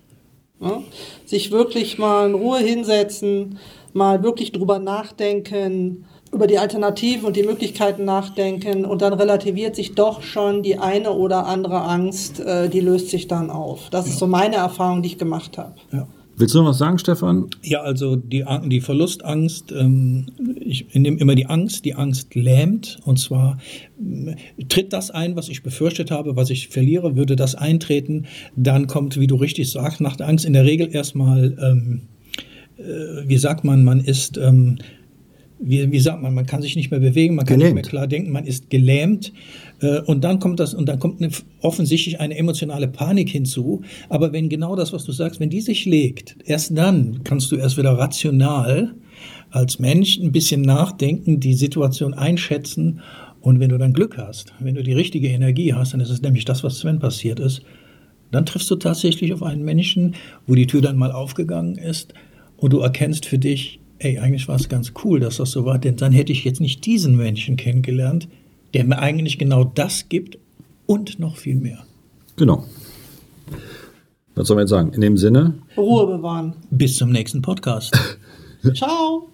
[0.62, 0.84] Ne?
[1.26, 3.57] Sich wirklich mal in Ruhe hinsetzen,
[3.93, 9.95] mal wirklich drüber nachdenken, über die Alternativen und die Möglichkeiten nachdenken und dann relativiert sich
[9.95, 13.89] doch schon die eine oder andere Angst, äh, die löst sich dann auf.
[13.89, 15.74] Das ist so meine Erfahrung, die ich gemacht habe.
[15.91, 16.07] Ja.
[16.38, 17.48] Willst du noch was sagen, Stefan?
[17.62, 20.28] Ja, also die, die Verlustangst, ähm,
[20.60, 23.00] ich nehme immer die Angst, die Angst lähmt.
[23.04, 23.58] Und zwar
[24.00, 24.36] ähm,
[24.70, 28.26] tritt das ein, was ich befürchtet habe, was ich verliere, würde das eintreten,
[28.56, 32.02] dann kommt, wie du richtig sagst, nach der Angst in der Regel erstmal, ähm,
[32.78, 34.78] äh, wie sagt man, man ist, ähm,
[35.62, 37.76] wie, wie sagt man, man kann sich nicht mehr bewegen, man kann Gelähmt.
[37.76, 39.32] nicht mehr klar denken, man ist gelähmt.
[39.82, 41.32] Äh, Und dann kommt das, und dann kommt eine,
[41.62, 43.82] offensichtlich eine emotionale Panik hinzu.
[44.09, 47.55] Aber wenn genau das, was du sagst, wenn die sich legt, erst dann kannst du
[47.55, 48.93] erst wieder rational
[49.51, 53.01] als Mensch ein bisschen nachdenken, die Situation einschätzen.
[53.41, 56.22] Und wenn du dann Glück hast, wenn du die richtige Energie hast, dann ist es
[56.22, 57.62] nämlich das, was Sven passiert ist,
[58.32, 60.16] dann triffst du tatsächlich auf einen Menschen,
[60.47, 62.14] wo die Tür dann mal aufgegangen ist
[62.55, 65.78] und du erkennst für dich, ey, eigentlich war es ganz cool, dass das so war,
[65.78, 68.28] denn dann hätte ich jetzt nicht diesen Menschen kennengelernt,
[68.74, 70.38] der mir eigentlich genau das gibt
[70.86, 71.86] und noch viel mehr.
[72.36, 72.66] Genau.
[74.36, 74.93] Was soll man jetzt sagen?
[74.93, 76.56] In dem Sinne, Ruhe bewahren.
[76.72, 77.95] Bis zum nächsten Podcast.
[78.74, 79.30] Ciao.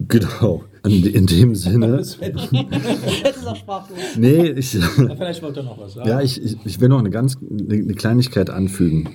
[0.00, 0.64] genau.
[0.84, 1.98] In, in dem Sinne.
[1.98, 3.98] Jetzt ist er sprachlos.
[4.16, 4.70] Nee, ich.
[4.70, 6.08] Vielleicht wollte er noch was sagen.
[6.08, 9.10] Ja, ich, ich, ich will noch eine ganz eine, eine Kleinigkeit anfügen.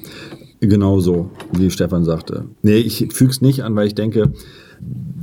[0.60, 2.46] Genauso, wie Stefan sagte.
[2.62, 4.32] Nee, ich füge es nicht an, weil ich denke,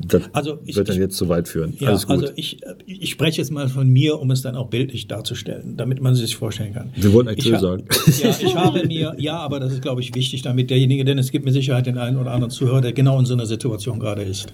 [0.09, 1.75] das Also ich- wird dann jetzt zu weit führen.
[1.79, 5.77] Ja, also ich, ich spreche jetzt mal von mir, um es dann auch bildlich darzustellen,
[5.77, 6.91] damit man sich vorstellen kann.
[6.97, 7.85] Wir wollten eigentlich sagen.
[8.23, 11.31] Ja, ich habe mir, ja, aber das ist, glaube ich, wichtig, damit derjenige, denn es
[11.31, 14.23] gibt mit Sicherheit den einen oder anderen Zuhörer, der genau in so einer Situation gerade
[14.23, 14.53] ist.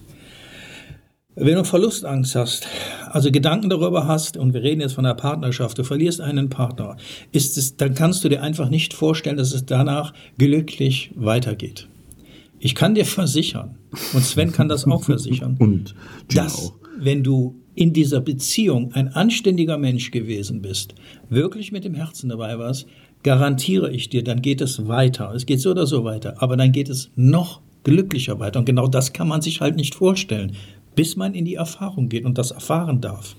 [1.41, 2.67] Wenn du Verlustangst hast,
[3.11, 6.97] also Gedanken darüber hast, und wir reden jetzt von einer Partnerschaft, du verlierst einen Partner,
[7.31, 11.87] ist es, dann kannst du dir einfach nicht vorstellen, dass es danach glücklich weitergeht.
[12.61, 13.79] Ich kann dir versichern,
[14.13, 15.95] und Sven kann das auch versichern, Und
[16.35, 20.95] dass wenn du in dieser Beziehung ein anständiger Mensch gewesen bist,
[21.29, 22.87] wirklich mit dem Herzen dabei warst,
[23.23, 25.33] garantiere ich dir, dann geht es weiter.
[25.35, 28.59] Es geht so oder so weiter, aber dann geht es noch glücklicher weiter.
[28.59, 30.57] Und genau das kann man sich halt nicht vorstellen,
[30.95, 33.37] bis man in die Erfahrung geht und das erfahren darf.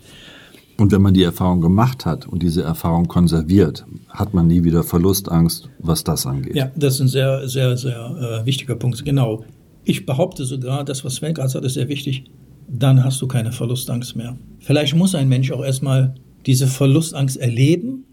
[0.80, 4.84] Und wenn man die Erfahrung gemacht hat und diese Erfahrung konserviert, hat man nie wieder
[4.84, 6.55] Verlustangst, was das angeht.
[6.55, 9.03] Ja, das ist ein sehr, sehr, sehr äh, wichtiger Punkt.
[9.03, 9.43] Genau.
[9.84, 12.25] Ich behaupte sogar, das, was Sven gerade sagt, ist sehr wichtig.
[12.69, 14.38] Dann hast du keine Verlustangst mehr.
[14.59, 16.15] Vielleicht muss ein Mensch auch erstmal
[16.45, 18.05] diese Verlustangst erleben,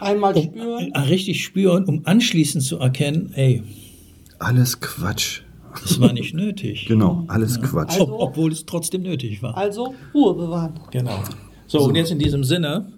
[0.00, 0.92] Einmal um spüren.
[0.92, 3.62] äh, richtig spüren, um anschließend zu erkennen, ey,
[4.38, 5.42] Alles Quatsch.
[5.82, 6.86] das war nicht nötig.
[6.88, 8.00] Genau, alles Quatsch.
[8.00, 9.56] Ob, obwohl es trotzdem nötig war.
[9.56, 10.72] Also Ruhe bewahren.
[10.90, 11.22] Genau.
[11.70, 12.90] So, und jetzt in diesem Sinne,